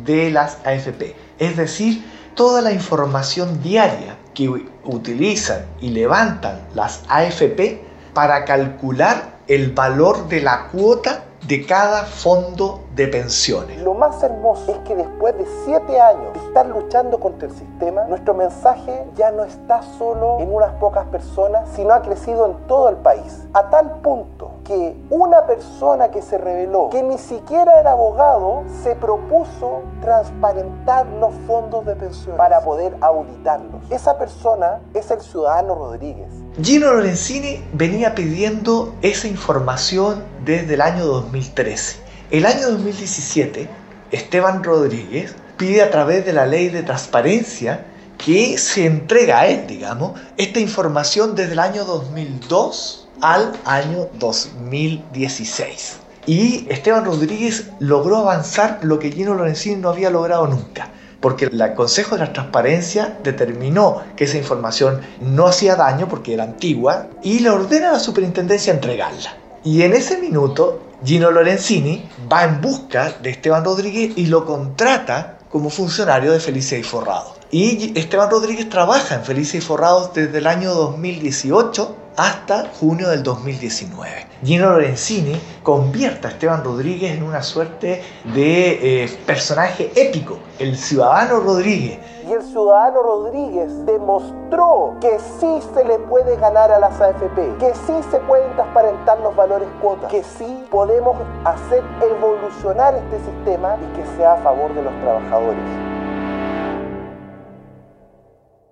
de 0.04 0.32
las 0.32 0.58
AFP. 0.66 1.16
Es 1.38 1.58
decir, 1.58 2.04
toda 2.34 2.62
la 2.62 2.72
información 2.72 3.62
diaria 3.62 4.18
que 4.34 4.50
utilizan 4.84 5.66
y 5.80 5.90
levantan 5.90 6.68
las 6.74 7.04
AFP 7.08 7.82
para 8.16 8.46
calcular 8.46 9.38
el 9.48 9.72
valor 9.72 10.28
de 10.28 10.42
la 10.42 10.70
cuota 10.70 11.26
de 11.48 11.66
cada 11.66 12.06
fondo 12.06 12.85
de 12.96 13.08
pensiones. 13.08 13.82
Lo 13.82 13.94
más 13.94 14.24
hermoso 14.24 14.72
es 14.72 14.78
que 14.80 14.96
después 14.96 15.38
de 15.38 15.46
siete 15.66 16.00
años 16.00 16.34
de 16.34 16.40
estar 16.40 16.66
luchando 16.66 17.20
contra 17.20 17.48
el 17.48 17.54
sistema, 17.54 18.06
nuestro 18.06 18.34
mensaje 18.34 19.06
ya 19.16 19.32
no 19.32 19.44
está 19.44 19.82
solo 19.98 20.40
en 20.40 20.54
unas 20.54 20.72
pocas 20.76 21.06
personas, 21.08 21.70
sino 21.76 21.94
ha 21.94 22.02
crecido 22.02 22.46
en 22.46 22.68
todo 22.68 22.90
el 22.90 22.96
país. 22.98 23.44
A 23.54 23.70
tal 23.70 24.00
punto 24.02 24.52
que 24.64 24.96
una 25.10 25.46
persona 25.46 26.10
que 26.10 26.22
se 26.22 26.38
reveló, 26.38 26.90
que 26.90 27.04
ni 27.04 27.18
siquiera 27.18 27.80
era 27.80 27.92
abogado, 27.92 28.64
se 28.82 28.96
propuso 28.96 29.82
transparentar 30.02 31.06
los 31.08 31.34
fondos 31.46 31.86
de 31.86 31.96
pensiones 31.96 32.38
para 32.38 32.62
poder 32.62 32.96
auditarlos. 33.02 33.84
Esa 33.90 34.18
persona 34.18 34.80
es 34.94 35.12
el 35.12 35.20
ciudadano 35.20 35.76
Rodríguez. 35.76 36.30
Gino 36.62 36.94
Lorenzini 36.94 37.62
venía 37.74 38.16
pidiendo 38.16 38.96
esa 39.02 39.28
información 39.28 40.24
desde 40.46 40.76
el 40.76 40.82
año 40.82 41.06
2013. 41.06 42.05
El 42.32 42.48
año 42.48 42.72
2017, 42.72 43.70
Esteban 44.12 44.64
Rodríguez 44.64 45.36
pide 45.58 45.84
a 45.84 45.92
través 45.92 46.26
de 46.26 46.34
la 46.34 46.48
ley 46.48 46.70
de 46.70 46.82
transparencia 46.82 47.86
que 48.18 48.58
se 48.58 48.88
entrega 48.88 49.42
a 49.42 49.48
él, 49.48 49.68
digamos, 49.68 50.20
esta 50.36 50.60
información 50.60 51.36
desde 51.36 51.54
el 51.54 51.60
año 51.60 51.86
2002 51.86 53.10
al 53.22 53.54
año 53.64 54.08
2016. 54.18 55.98
Y 56.26 56.66
Esteban 56.70 57.06
Rodríguez 57.06 57.68
logró 57.80 58.18
avanzar 58.18 58.80
lo 58.82 58.98
que 58.98 59.12
Gino 59.12 59.36
Lorenzini 59.36 59.76
no 59.76 59.90
había 59.90 60.10
logrado 60.10 60.48
nunca 60.48 60.90
porque 61.20 61.46
el 61.46 61.74
Consejo 61.74 62.16
de 62.16 62.26
la 62.26 62.34
Transparencia 62.34 63.18
determinó 63.24 64.04
que 64.16 64.26
esa 64.26 64.38
información 64.38 65.02
no 65.22 65.48
hacía 65.48 65.76
daño 65.76 66.08
porque 66.08 66.36
era 66.36 66.44
antigua 66.44 67.08
y 67.24 67.40
le 67.40 67.50
ordena 67.50 67.90
a 67.90 67.94
la 67.94 68.00
superintendencia 68.00 68.72
entregarla. 68.72 69.36
Y 69.64 69.82
en 69.82 69.94
ese 69.94 70.20
minuto, 70.20 70.84
Gino 71.04 71.30
Lorenzini 71.30 72.08
va 72.32 72.44
en 72.44 72.62
busca 72.62 73.12
de 73.22 73.32
Esteban 73.32 73.66
Rodríguez 73.66 74.14
y 74.16 74.28
lo 74.28 74.46
contrata 74.46 75.38
como 75.50 75.70
funcionario 75.70 76.32
de 76.32 76.40
Felicia 76.40 76.78
y 76.78 76.84
Forrado. 76.84 77.36
Y 77.52 77.98
Esteban 77.98 78.30
Rodríguez 78.30 78.70
trabaja 78.70 79.16
en 79.16 79.24
Felicia 79.24 79.58
y 79.58 79.62
Forrados 79.62 80.14
desde 80.14 80.38
el 80.38 80.48
año 80.48 80.74
2018 80.74 81.96
hasta 82.18 82.70
junio 82.80 83.10
del 83.10 83.24
2019. 83.24 84.28
Gino 84.44 84.70
Lorenzini 84.72 85.40
convierte 85.64 86.28
a 86.28 86.32
Esteban 86.32 86.64
Rodríguez 86.64 87.12
en 87.12 87.24
una 87.24 87.42
suerte 87.42 88.04
de 88.34 89.04
eh, 89.04 89.20
personaje 89.26 89.92
épico, 89.96 90.40
el 90.60 90.78
ciudadano 90.78 91.40
Rodríguez. 91.40 92.00
Y 92.28 92.34
el 92.34 92.42
ciudadano 92.42 93.04
Rodríguez 93.04 93.86
demostró 93.86 94.98
que 95.00 95.20
sí 95.40 95.60
se 95.76 95.86
le 95.86 96.00
puede 96.00 96.36
ganar 96.38 96.72
a 96.72 96.80
las 96.80 97.00
AFP, 97.00 97.58
que 97.60 97.72
sí 97.86 97.94
se 98.10 98.18
pueden 98.22 98.52
transparentar 98.56 99.20
los 99.20 99.36
valores 99.36 99.68
cuotas, 99.80 100.10
que 100.10 100.24
sí 100.24 100.66
podemos 100.72 101.16
hacer 101.44 101.84
evolucionar 102.02 102.96
este 102.96 103.20
sistema 103.20 103.78
y 103.78 103.96
que 103.96 104.18
sea 104.18 104.34
a 104.34 104.38
favor 104.38 104.74
de 104.74 104.82
los 104.82 104.94
trabajadores. 105.02 105.62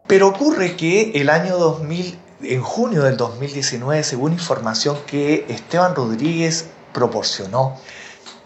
Pero 0.07 0.29
ocurre 0.29 0.75
que 0.75 1.11
el 1.11 1.29
año 1.29 1.57
2000 1.57 2.19
en 2.41 2.61
junio 2.61 3.03
del 3.03 3.17
2019, 3.17 4.03
según 4.03 4.33
información 4.33 4.97
que 5.05 5.45
Esteban 5.47 5.95
Rodríguez 5.95 6.69
proporcionó, 6.91 7.77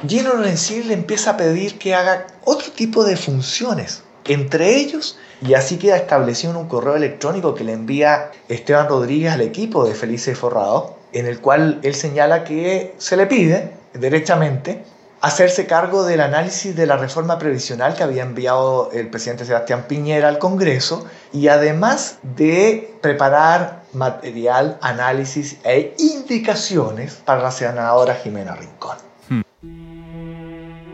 Gino 0.06 0.34
Lorenzini 0.34 0.84
le 0.84 0.94
empieza 0.94 1.32
a 1.32 1.38
pedir 1.38 1.80
que 1.80 1.96
haga 1.96 2.28
otro 2.44 2.72
tipo 2.74 3.06
de 3.06 3.16
funciones. 3.16 4.04
Entre 4.28 4.76
ellos, 4.76 5.18
y 5.42 5.54
así 5.54 5.78
queda 5.78 5.98
establecido 5.98 6.52
en 6.52 6.58
un 6.58 6.68
correo 6.68 6.96
electrónico 6.96 7.56
que 7.56 7.64
le 7.64 7.74
envía 7.74 8.32
Esteban 8.50 8.90
Rodríguez 8.90 9.34
al 9.34 9.42
equipo 9.42 9.86
de 9.86 9.94
Felice 9.94 10.36
Forrado, 10.36 10.98
en 11.14 11.28
el 11.28 11.40
cual 11.40 11.80
él 11.84 11.96
señala 11.96 12.44
que 12.44 12.94
se 12.98 13.16
le 13.16 13.26
pide 13.28 13.72
derechamente 13.94 14.84
hacerse 15.22 15.66
cargo 15.66 16.04
del 16.04 16.22
análisis 16.22 16.76
de 16.76 16.86
la 16.86 16.98
reforma 16.98 17.40
previsional 17.40 17.96
que 17.96 18.04
había 18.04 18.24
enviado 18.24 18.92
el 18.92 19.10
presidente 19.10 19.46
Sebastián 19.46 19.86
Piñera 19.88 20.28
al 20.28 20.38
Congreso 20.38 21.06
y 21.34 21.48
además 21.48 22.20
de 22.22 22.94
preparar 23.02 23.84
material, 23.94 24.78
análisis 24.82 25.58
e 25.64 25.96
indicaciones 25.98 27.16
para 27.26 27.42
la 27.42 27.52
senadora 27.52 28.16
Jimena 28.16 28.56
Rincón. 28.56 29.07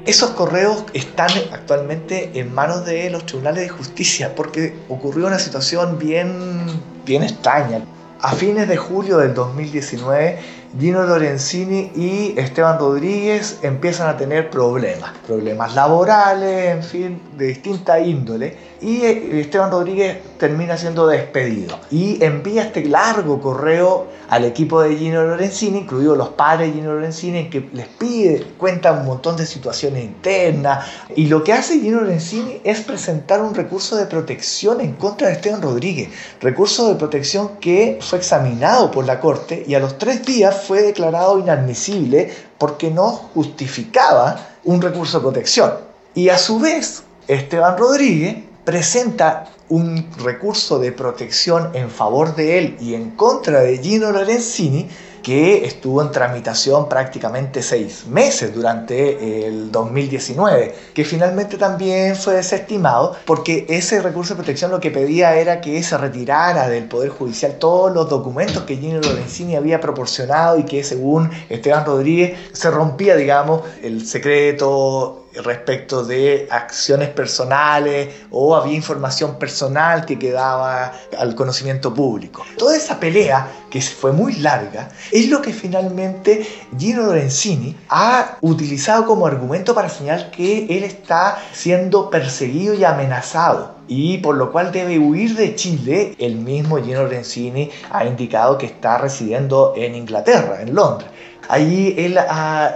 Esos 0.06 0.32
correos 0.32 0.84
están 0.94 1.30
actualmente 1.54 2.32
en 2.34 2.54
manos 2.54 2.86
de 2.86 3.10
los 3.10 3.26
tribunales 3.26 3.63
de 3.63 3.70
justicia 3.70 4.36
porque 4.36 4.76
ocurrió 4.89 5.28
una 5.28 5.39
situación 5.39 5.98
bien, 5.98 6.66
bien 7.06 7.24
extraña. 7.24 7.80
A 8.20 8.34
fines 8.34 8.68
de 8.68 8.76
julio 8.76 9.18
del 9.18 9.34
2019, 9.34 10.39
Gino 10.80 11.04
Lorenzini 11.04 11.92
y 11.96 12.34
Esteban 12.36 12.80
Rodríguez 12.80 13.60
empiezan 13.62 14.10
a 14.10 14.18
tener 14.18 14.50
problemas, 14.50 15.12
problemas 15.28 15.76
laborales, 15.76 16.72
en 16.72 16.84
fin, 16.84 17.22
de 17.38 17.48
distinta 17.48 18.00
índole 18.00 18.58
y 18.84 19.02
eh, 19.06 19.40
Esteban 19.40 19.72
Rodríguez 19.72 20.18
termina 20.38 20.78
siendo 20.78 21.08
despedido. 21.08 21.80
Y 21.90 22.24
envía 22.24 22.64
este 22.64 22.84
largo 22.86 23.42
correo 23.42 24.08
al 24.30 24.46
equipo 24.46 24.82
de 24.82 24.96
Gino 24.98 25.24
Lorenzini, 25.24 25.80
incluidos 25.80 26.18
los 26.18 26.30
padres 26.30 26.68
de 26.68 26.80
Gino 26.80 26.94
Lorenzini, 26.94 27.38
en 27.40 27.50
que 27.50 27.70
les 27.72 27.88
pide, 27.88 28.44
cuenta 28.58 28.92
un 28.92 29.06
montón 29.06 29.38
de 29.38 29.46
situaciones 29.46 30.04
internas 30.04 30.86
y 31.16 31.28
lo 31.28 31.44
que 31.44 31.54
hace 31.54 31.80
Gino 31.80 32.02
Lorenzini 32.02 32.62
es 32.64 32.82
presentar 32.82 33.42
un 33.42 33.56
recurso 33.56 33.96
de 33.96 34.06
protección 34.06 34.82
en 34.82 34.94
contra 34.94 35.28
de 35.28 35.34
Esteban 35.34 35.62
Rodríguez, 35.62 36.10
recurso 36.42 36.90
de 36.90 36.96
protección 36.96 37.58
que 37.60 38.00
fue 38.02 38.18
examinado 38.20 38.92
por 38.92 39.06
la 39.06 39.20
Corte 39.20 39.64
y 39.66 39.76
a 39.76 39.80
los 39.80 39.98
tres 39.98 40.26
días 40.26 40.62
fue 40.65 40.82
declarado 40.82 41.39
inadmisible 41.39 42.34
porque 42.58 42.89
no 42.89 43.12
justificaba 43.12 44.39
un 44.63 44.82
recurso 44.82 45.19
de 45.19 45.23
protección. 45.23 45.73
Y 46.15 46.30
a 46.30 46.38
su 46.38 46.60
vez, 46.60 47.04
Esteban 47.28 47.78
Rodríguez 47.78 48.38
presenta 48.63 49.45
un 49.69 50.10
recurso 50.23 50.80
de 50.80 50.91
protección 50.91 51.71
en 51.73 51.89
favor 51.89 52.36
de 52.36 52.58
él 52.58 52.78
y 52.80 52.93
en 52.93 53.12
contra 53.12 53.62
de 53.62 53.78
Gino 53.80 54.12
Lorenzini 54.12 54.89
que 55.24 55.66
estuvo 55.66 56.02
en 56.02 56.12
tramitación 56.12 56.90
prácticamente 56.90 57.64
seis 57.64 58.06
meses 58.06 58.54
durante 58.54 59.48
el 59.48 59.72
2019, 59.72 60.76
que 60.94 61.06
finalmente 61.06 61.58
también 61.58 62.16
fue 62.16 62.36
desestimado 62.36 63.16
porque 63.26 63.66
ese 63.70 64.02
recurso 64.02 64.34
de 64.34 64.40
protección 64.40 64.70
lo 64.70 64.80
que 64.80 64.92
pedía 64.92 65.36
era 65.36 65.62
que 65.62 65.82
se 65.82 65.98
retirara 65.98 66.68
del 66.68 66.86
Poder 66.86 67.10
Judicial 67.10 67.58
todos 67.58 67.94
los 67.94 68.10
documentos 68.10 68.64
que 68.64 68.78
Gino 68.78 69.00
Lorenzini 69.00 69.56
había 69.56 69.80
proporcionado 69.80 70.60
y 70.60 70.64
que 70.64 70.84
según 70.84 71.32
Esteban 71.50 71.86
Rodríguez 71.86 72.38
se 72.52 72.70
rompía, 72.70 73.16
digamos, 73.16 73.62
el 73.82 74.06
secreto 74.06 75.23
respecto 75.43 76.04
de 76.04 76.48
acciones 76.50 77.10
personales 77.10 78.10
o 78.32 78.56
había 78.56 78.76
información 78.76 79.38
personal 79.39 80.06
que 80.06 80.19
quedaba 80.19 80.93
al 81.17 81.36
conocimiento 81.36 81.93
público. 81.93 82.46
Toda 82.58 82.76
esa 82.76 83.00
pelea, 83.00 83.48
que 83.69 83.82
fue 83.82 84.12
muy 84.12 84.36
larga, 84.36 84.89
es 85.12 85.30
lo 85.30 85.41
que 85.41 85.54
finalmente 85.54 86.46
Gino 86.78 87.04
Lorenzini 87.04 87.76
ha 87.89 88.38
utilizado 88.41 89.06
como 89.06 89.26
argumento 89.26 89.74
para 89.74 89.89
señalar 89.89 90.32
que 90.32 90.65
él 90.69 90.84
está 90.84 91.38
siendo 91.54 92.10
perseguido 92.10 92.74
y 92.74 92.84
amenazado 92.84 93.76
y 93.88 94.19
por 94.19 94.36
lo 94.36 94.52
cual 94.52 94.72
debe 94.72 95.00
huir 95.00 95.36
de 95.36 95.56
Chile. 95.56 96.15
El 96.17 96.36
mismo 96.36 96.78
Gino 96.78 97.04
Lorenzini 97.04 97.69
ha 97.91 98.06
indicado 98.06 98.58
que 98.58 98.65
está 98.67 98.98
residiendo 98.98 99.74
en 99.76 99.96
Inglaterra, 99.96 100.62
en 100.62 100.74
Londres. 100.74 101.10
Allí 101.49 101.93
él 101.97 102.17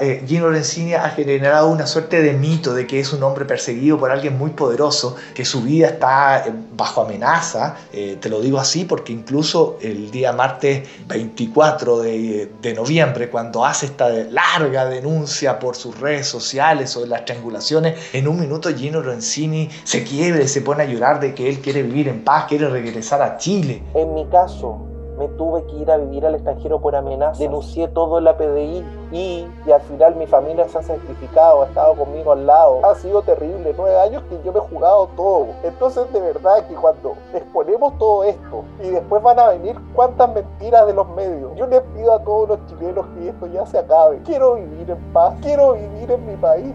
eh, 0.02 0.24
Gino 0.28 0.48
Lorenzini 0.48 0.94
ha 0.94 1.10
generado 1.10 1.70
una 1.70 1.88
suerte 1.88 2.22
de 2.22 2.34
mito 2.34 2.74
de 2.74 2.86
que 2.86 3.00
es 3.00 3.14
un 3.14 3.24
hombre 3.24 3.46
perseguido 3.46 3.98
por 3.98 4.12
alguien 4.12 4.38
muy 4.38 4.52
poderoso, 4.52 5.16
que 5.34 5.46
su 5.46 5.62
vida 5.62 5.88
está 5.88 6.46
eh, 6.46 6.54
bajo 6.74 7.02
amenaza. 7.02 7.78
Eh, 7.94 8.18
te 8.20 8.30
lo 8.30 8.42
digo 8.42 8.60
así 8.60 8.86
porque 8.86 9.14
incluso 9.14 9.78
el 9.82 10.12
día 10.12 10.34
martes 10.34 10.88
24 11.08 12.00
de, 12.02 12.74
noviembre, 12.76 13.30
cuando 13.30 13.66
hace 13.66 13.88
esta 13.88 14.10
larga 14.10 14.86
denuncia 14.86 15.58
por 15.58 15.76
sus 15.76 16.00
redes 16.00 16.28
sociales 16.28 16.90
sobre 16.92 17.10
las 17.10 17.26
triangulaciones, 17.26 17.98
en 18.14 18.28
un 18.28 18.40
minuto 18.40 18.70
Gino 18.76 19.02
Lorenzini 19.02 19.70
se 19.84 20.04
quiebra 20.04 20.44
y 20.44 20.48
se 20.48 20.62
pone 20.62 20.84
a 20.84 20.86
llorar 20.86 21.20
de 21.20 21.34
que 21.34 21.48
él 21.48 21.60
quiere 21.60 21.82
vivir 21.84 22.10
en 22.10 22.24
paz, 22.24 22.46
quiere 22.48 22.70
regresar 22.70 23.22
a 23.22 23.38
Chile. 23.38 23.82
En 23.96 24.14
mi 24.14 24.28
caso, 24.28 24.97
me 25.18 25.28
tuve 25.30 25.64
que 25.66 25.78
ir 25.78 25.92
a 25.92 25.98
vivir 25.98 26.26
al 26.26 26.36
extranjero 26.36 26.80
por 26.80 26.96
amenaza. 26.96 27.40
Denuncié 27.40 27.88
todo 27.88 28.18
en 28.18 28.26
la 28.26 28.38
PDI 28.38 28.86
y, 29.12 29.48
y, 29.66 29.72
al 29.72 29.82
final 29.82 30.16
mi 30.16 30.28
familia 30.28 30.68
se 30.68 30.78
ha 30.78 30.84
sacrificado, 30.84 31.64
ha 31.64 31.68
estado 31.68 31.96
conmigo 31.96 32.32
al 32.32 32.46
lado. 32.46 32.86
Ha 32.86 32.96
sido 32.96 33.22
terrible, 33.22 33.74
nueve 33.76 33.98
años 34.00 34.24
que 34.30 34.40
yo 34.44 34.52
me 34.52 34.60
he 34.60 34.62
jugado 34.62 35.08
todo. 35.16 35.48
Entonces 35.64 36.12
de 36.14 36.22
verdad 36.22 36.68
que 36.68 36.76
cuando 36.76 37.14
exponemos 37.34 37.98
todo 37.98 38.24
esto 38.24 38.64
y 38.84 38.90
después 38.90 39.22
van 39.24 39.40
a 39.40 39.50
venir 39.50 39.76
cuántas 39.94 40.34
mentiras 40.34 40.86
de 40.88 40.94
los 40.94 41.08
medios, 41.10 41.56
yo 41.56 41.68
les 41.68 41.82
pido 41.96 42.14
a 42.14 42.24
todos 42.24 42.50
los 42.50 42.66
chilenos 42.68 43.06
que 43.16 43.30
esto 43.30 43.48
ya 43.48 43.66
se 43.66 43.80
acabe. 43.80 44.22
Quiero 44.24 44.56
vivir 44.56 44.90
en 44.90 45.14
paz, 45.14 45.36
quiero 45.42 45.74
vivir 45.74 46.12
en 46.12 46.26
mi 46.26 46.36
país. 46.36 46.74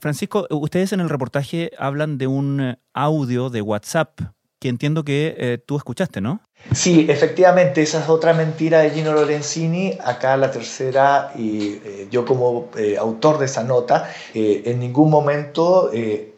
Francisco, 0.00 0.46
ustedes 0.50 0.92
en 0.92 1.00
el 1.00 1.10
reportaje 1.10 1.72
hablan 1.78 2.16
de 2.16 2.26
un 2.26 2.60
eh, 2.60 2.78
audio 2.94 3.50
de 3.50 3.60
WhatsApp 3.60 4.18
que 4.58 4.68
entiendo 4.68 5.04
que 5.04 5.34
eh, 5.38 5.58
tú 5.58 5.76
escuchaste, 5.76 6.20
¿no? 6.20 6.40
Sí, 6.72 7.06
efectivamente, 7.08 7.82
esa 7.82 8.00
es 8.00 8.08
otra 8.08 8.34
mentira 8.34 8.80
de 8.80 8.90
Gino 8.90 9.12
Lorenzini. 9.12 9.96
Acá 10.04 10.36
la 10.36 10.50
tercera, 10.50 11.32
y 11.34 11.80
eh, 11.84 12.08
yo 12.10 12.26
como 12.26 12.68
autor 12.98 13.38
de 13.38 13.46
esa 13.46 13.64
nota, 13.64 14.10
en 14.34 14.78
ningún 14.78 15.10
momento 15.10 15.90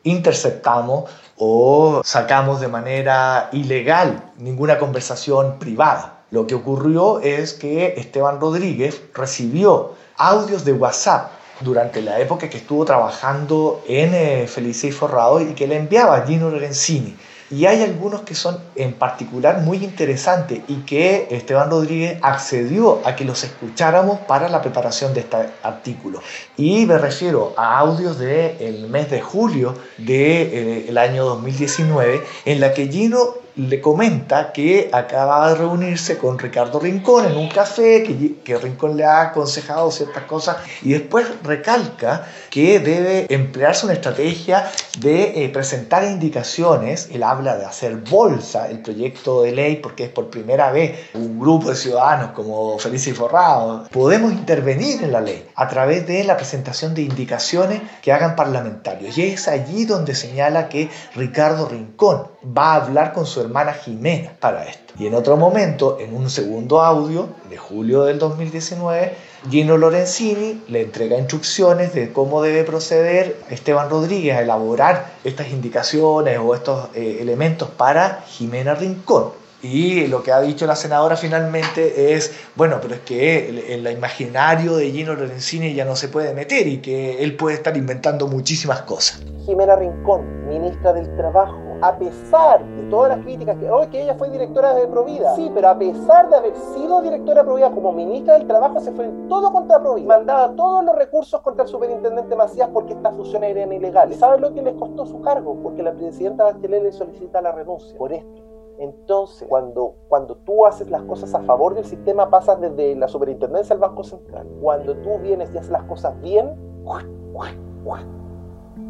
interceptamos 0.04 1.10
o 1.36 2.00
sacamos 2.04 2.60
de 2.60 2.68
manera 2.68 3.48
ilegal 3.52 4.30
ninguna 4.38 4.78
conversación 4.78 5.58
privada. 5.58 6.22
Lo 6.30 6.46
que 6.46 6.54
ocurrió 6.54 7.18
es 7.18 7.54
que 7.54 7.94
Esteban 7.96 8.40
Rodríguez 8.40 9.02
recibió 9.14 9.94
audios 10.16 10.64
de 10.64 10.72
WhatsApp 10.72 11.41
durante 11.62 12.02
la 12.02 12.18
época 12.18 12.48
que 12.48 12.58
estuvo 12.58 12.84
trabajando 12.84 13.82
en 13.86 14.14
eh, 14.14 14.46
Felice 14.46 14.92
Forrado 14.92 15.40
y 15.40 15.54
que 15.54 15.66
le 15.66 15.76
enviaba 15.76 16.16
a 16.16 16.26
Gino 16.26 16.50
Lorenzini. 16.50 17.16
Y 17.52 17.66
hay 17.66 17.82
algunos 17.82 18.22
que 18.22 18.34
son 18.34 18.58
en 18.76 18.94
particular 18.94 19.60
muy 19.60 19.84
interesantes 19.84 20.60
y 20.68 20.76
que 20.86 21.28
Esteban 21.30 21.70
Rodríguez 21.70 22.18
accedió 22.22 23.02
a 23.04 23.14
que 23.14 23.26
los 23.26 23.44
escucháramos 23.44 24.20
para 24.20 24.48
la 24.48 24.62
preparación 24.62 25.12
de 25.12 25.20
este 25.20 25.36
artículo. 25.62 26.22
Y 26.56 26.86
me 26.86 26.96
refiero 26.96 27.52
a 27.58 27.78
audios 27.78 28.18
del 28.18 28.88
mes 28.88 29.10
de 29.10 29.20
julio 29.20 29.74
del 29.98 30.06
de, 30.06 30.88
eh, 30.88 30.98
año 30.98 31.26
2019 31.26 32.22
en 32.46 32.60
la 32.60 32.72
que 32.72 32.88
Gino 32.88 33.41
le 33.56 33.80
comenta 33.80 34.52
que 34.52 34.88
acaba 34.92 35.48
de 35.48 35.56
reunirse 35.56 36.16
con 36.16 36.38
Ricardo 36.38 36.80
Rincón 36.80 37.26
en 37.26 37.36
un 37.36 37.48
café, 37.48 38.02
que, 38.02 38.36
que, 38.42 38.56
Rincón 38.56 38.96
le 38.96 39.04
ha 39.04 39.20
aconsejado 39.20 39.90
ciertas 39.90 40.24
cosas 40.24 40.56
y 40.82 40.92
después 40.92 41.26
recalca 41.42 42.26
que 42.50 42.80
debe 42.80 43.26
emplearse 43.28 43.84
una 43.84 43.94
estrategia 43.94 44.70
de 44.98 45.44
eh, 45.44 45.48
presentar 45.50 46.04
indicaciones. 46.04 47.08
Él 47.12 47.22
habla 47.22 47.56
de 47.56 47.64
hacer 47.66 47.96
bolsa 47.96 48.68
el 48.68 48.80
proyecto 48.80 49.42
de 49.42 49.52
ley 49.52 49.76
porque 49.76 50.04
es 50.04 50.10
por 50.10 50.30
primera 50.30 50.70
vez 50.72 51.10
un 51.14 51.38
grupo 51.38 51.70
de 51.70 51.76
ciudadanos 51.76 52.30
como 52.32 52.78
Felice 52.78 53.10
y 53.10 53.14
Forrado. 53.14 53.88
Podemos 53.90 54.32
intervenir 54.32 55.02
en 55.02 55.12
la 55.12 55.20
ley 55.20 55.46
a 55.54 55.68
través 55.68 56.06
de 56.06 56.24
la 56.24 56.36
presentación 56.36 56.94
de 56.94 57.02
indicaciones 57.02 57.82
que 58.00 58.12
hagan 58.12 58.34
parlamentarios. 58.34 59.16
Y 59.18 59.22
es 59.22 59.48
allí 59.48 59.84
donde 59.84 60.14
señala 60.14 60.68
que 60.68 60.88
Ricardo 61.14 61.68
Rincón 61.68 62.28
va 62.44 62.72
a 62.72 62.84
hablar 62.84 63.12
con 63.12 63.26
su 63.26 63.41
hermana 63.42 63.74
Jimena 63.74 64.32
para 64.40 64.64
esto. 64.64 64.94
Y 64.98 65.06
en 65.06 65.14
otro 65.14 65.36
momento, 65.36 65.98
en 66.00 66.14
un 66.14 66.30
segundo 66.30 66.80
audio 66.80 67.28
de 67.50 67.56
julio 67.56 68.04
del 68.04 68.18
2019, 68.18 69.14
Gino 69.50 69.76
Lorenzini 69.76 70.62
le 70.68 70.82
entrega 70.82 71.18
instrucciones 71.18 71.94
de 71.94 72.12
cómo 72.12 72.42
debe 72.42 72.64
proceder 72.64 73.36
Esteban 73.50 73.90
Rodríguez 73.90 74.36
a 74.36 74.42
elaborar 74.42 75.14
estas 75.24 75.48
indicaciones 75.50 76.38
o 76.38 76.54
estos 76.54 76.88
eh, 76.94 77.18
elementos 77.20 77.68
para 77.68 78.24
Jimena 78.28 78.74
Rincón. 78.74 79.41
Y 79.62 80.08
lo 80.08 80.24
que 80.24 80.32
ha 80.32 80.40
dicho 80.40 80.66
la 80.66 80.74
senadora 80.74 81.16
finalmente 81.16 82.14
es, 82.14 82.32
bueno, 82.56 82.78
pero 82.82 82.94
es 82.94 83.00
que 83.02 83.48
en 83.48 83.86
el 83.86 83.92
imaginario 83.92 84.76
de 84.76 84.90
Gino 84.90 85.14
Lorenzini 85.14 85.72
ya 85.72 85.84
no 85.84 85.94
se 85.94 86.08
puede 86.08 86.34
meter 86.34 86.66
y 86.66 86.78
que 86.78 87.22
él 87.22 87.36
puede 87.36 87.54
estar 87.54 87.76
inventando 87.76 88.26
muchísimas 88.26 88.82
cosas. 88.82 89.22
Jimena 89.46 89.76
Rincón, 89.76 90.48
ministra 90.48 90.92
del 90.92 91.14
Trabajo, 91.16 91.56
a 91.80 91.96
pesar 91.96 92.64
de 92.64 92.90
todas 92.90 93.16
las 93.16 93.24
críticas 93.24 93.56
que 93.56 93.70
hoy 93.70 93.86
que 93.86 94.02
ella 94.02 94.14
fue 94.14 94.30
directora 94.30 94.74
de 94.74 94.86
Provida, 94.88 95.34
sí, 95.36 95.48
pero 95.54 95.68
a 95.68 95.78
pesar 95.78 96.28
de 96.28 96.36
haber 96.36 96.54
sido 96.74 97.00
directora 97.00 97.42
de 97.42 97.46
Provida 97.46 97.70
como 97.70 97.92
ministra 97.92 98.34
del 98.34 98.48
Trabajo, 98.48 98.80
se 98.80 98.90
fue 98.90 99.04
en 99.04 99.28
todo 99.28 99.52
contra 99.52 99.80
Provida. 99.80 100.08
Mandaba 100.08 100.56
todos 100.56 100.84
los 100.84 100.96
recursos 100.96 101.40
contra 101.40 101.64
el 101.64 101.70
superintendente 101.70 102.34
Macías 102.34 102.68
porque 102.72 102.94
estas 102.94 103.14
fusiones 103.14 103.56
eran 103.56 103.72
ilegales. 103.72 104.18
¿Saben 104.18 104.40
lo 104.40 104.52
que 104.52 104.62
les 104.62 104.74
costó 104.74 105.06
su 105.06 105.20
cargo? 105.22 105.56
Porque 105.62 105.84
la 105.84 105.92
presidenta 105.92 106.44
Bachelet 106.44 106.82
le 106.82 106.92
solicita 106.92 107.40
la 107.40 107.52
renuncia 107.52 107.96
por 107.96 108.12
esto. 108.12 108.51
Entonces, 108.78 109.46
cuando, 109.48 109.94
cuando 110.08 110.36
tú 110.36 110.66
haces 110.66 110.90
las 110.90 111.02
cosas 111.02 111.34
a 111.34 111.42
favor 111.42 111.74
del 111.74 111.84
sistema, 111.84 112.30
pasas 112.30 112.60
desde 112.60 112.96
la 112.96 113.08
superintendencia 113.08 113.74
al 113.74 113.80
Banco 113.80 114.02
Central. 114.02 114.46
Cuando 114.60 114.96
tú 114.96 115.18
vienes 115.18 115.50
y 115.54 115.58
haces 115.58 115.70
las 115.70 115.84
cosas 115.84 116.20
bien... 116.20 116.50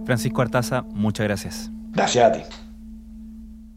Francisco 0.04 0.42
Artaza, 0.42 0.84
muchas 0.94 1.26
gracias. 1.26 1.70
Gracias 1.92 2.24
a 2.24 2.32
ti. 2.32 2.40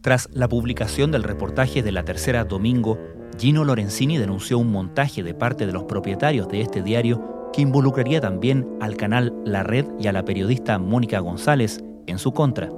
Tras 0.02 0.30
la 0.34 0.48
publicación 0.48 1.12
del 1.12 1.24
reportaje 1.24 1.82
de 1.82 1.92
la 1.92 2.04
tercera 2.04 2.44
domingo, 2.44 2.98
Gino 3.38 3.64
Lorenzini 3.64 4.18
denunció 4.18 4.60
un 4.60 4.72
montaje 4.72 5.24
de 5.24 5.34
parte 5.34 5.66
de 5.66 5.74
los 5.74 5.84
propietarios 5.84 6.48
de 6.48 6.62
este 6.62 6.82
diario 6.82 7.50
que 7.52 7.62
involucraría 7.62 8.22
también 8.22 8.68
al 8.82 8.98
canal 8.98 9.34
La 9.46 9.64
Red 9.64 9.86
y 10.00 10.08
a 10.08 10.12
la 10.12 10.24
periodista 10.24 10.78
Mónica 10.78 11.20
González 11.20 11.84
en 12.06 12.20
su 12.20 12.34
contra. 12.34 12.70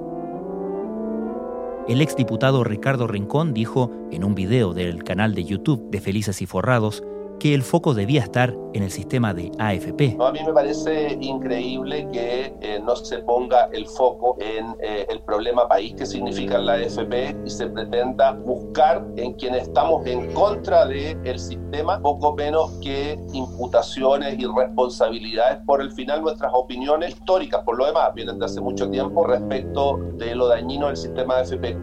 El 1.88 2.02
exdiputado 2.02 2.64
Ricardo 2.64 3.06
Rincón 3.06 3.54
dijo 3.54 3.90
en 4.12 4.22
un 4.22 4.34
video 4.34 4.74
del 4.74 5.04
canal 5.04 5.34
de 5.34 5.44
YouTube 5.44 5.88
de 5.90 6.02
Felices 6.02 6.42
y 6.42 6.46
Forrados 6.46 7.02
que 7.38 7.54
el 7.54 7.62
foco 7.62 7.94
debía 7.94 8.22
estar 8.22 8.54
en 8.74 8.82
el 8.82 8.90
sistema 8.90 9.32
de 9.32 9.50
AFP. 9.58 10.16
a 10.20 10.32
mí 10.32 10.40
me 10.44 10.52
parece 10.52 11.16
increíble 11.20 12.08
que 12.12 12.54
eh, 12.60 12.80
no 12.84 12.96
se 12.96 13.18
ponga 13.18 13.68
el 13.72 13.86
foco 13.86 14.36
en 14.40 14.74
eh, 14.80 15.06
el 15.08 15.20
problema 15.22 15.68
país 15.68 15.94
que 15.94 16.06
significa 16.06 16.58
la 16.58 16.74
AFP 16.74 17.36
y 17.44 17.50
se 17.50 17.68
pretenda 17.68 18.32
buscar 18.32 19.06
en 19.16 19.34
quienes 19.34 19.62
estamos 19.62 20.06
en 20.06 20.32
contra 20.32 20.86
del 20.86 21.18
el 21.24 21.38
sistema, 21.38 22.00
poco 22.00 22.34
menos 22.34 22.72
que 22.82 23.18
imputaciones 23.32 24.38
y 24.38 24.46
responsabilidades 24.46 25.58
por 25.66 25.80
el 25.80 25.90
final 25.92 26.22
nuestras 26.22 26.52
opiniones 26.54 27.10
históricas, 27.10 27.62
por 27.64 27.78
lo 27.78 27.86
demás, 27.86 28.12
vienen 28.14 28.38
de 28.38 28.44
hace 28.44 28.60
mucho 28.60 28.90
tiempo 28.90 29.26
respecto 29.26 29.98
de 30.14 30.34
lo 30.34 30.48
dañino 30.48 30.88
del 30.88 30.96
sistema 30.96 31.36
de 31.36 31.40
AFP. 31.42 31.78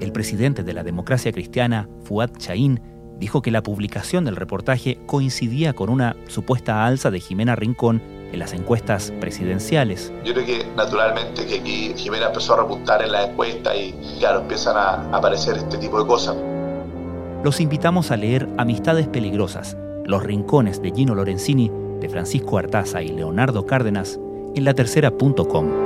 El 0.00 0.12
presidente 0.12 0.62
de 0.62 0.74
la 0.74 0.82
democracia 0.82 1.32
cristiana, 1.32 1.88
Fuad 2.02 2.30
Chaín, 2.36 2.80
dijo 3.18 3.42
que 3.42 3.50
la 3.50 3.62
publicación 3.62 4.24
del 4.24 4.36
reportaje 4.36 4.98
coincidía 5.06 5.72
con 5.72 5.90
una 5.90 6.16
supuesta 6.28 6.84
alza 6.86 7.10
de 7.10 7.20
Jimena 7.20 7.56
Rincón 7.56 8.02
en 8.32 8.38
las 8.38 8.52
encuestas 8.52 9.12
presidenciales. 9.20 10.12
Yo 10.24 10.34
creo 10.34 10.46
que 10.46 10.66
naturalmente 10.76 11.46
que 11.46 11.60
aquí 11.60 11.92
Jimena 11.96 12.26
empezó 12.26 12.54
a 12.54 12.62
repuntar 12.62 13.02
en 13.02 13.12
la 13.12 13.24
encuesta 13.24 13.74
y 13.76 13.94
claro, 14.18 14.40
empiezan 14.40 14.76
a 14.76 15.16
aparecer 15.16 15.56
este 15.56 15.78
tipo 15.78 16.00
de 16.00 16.06
cosas. 16.06 16.36
Los 17.42 17.60
invitamos 17.60 18.10
a 18.10 18.16
leer 18.16 18.48
Amistades 18.58 19.06
Peligrosas, 19.06 19.76
Los 20.04 20.22
Rincones 20.22 20.82
de 20.82 20.90
Gino 20.90 21.14
Lorenzini, 21.14 21.70
de 22.00 22.08
Francisco 22.08 22.58
Artaza 22.58 23.02
y 23.02 23.08
Leonardo 23.08 23.66
Cárdenas 23.66 24.18
en 24.54 24.64
la 24.64 24.74
tercera.com. 24.74 25.85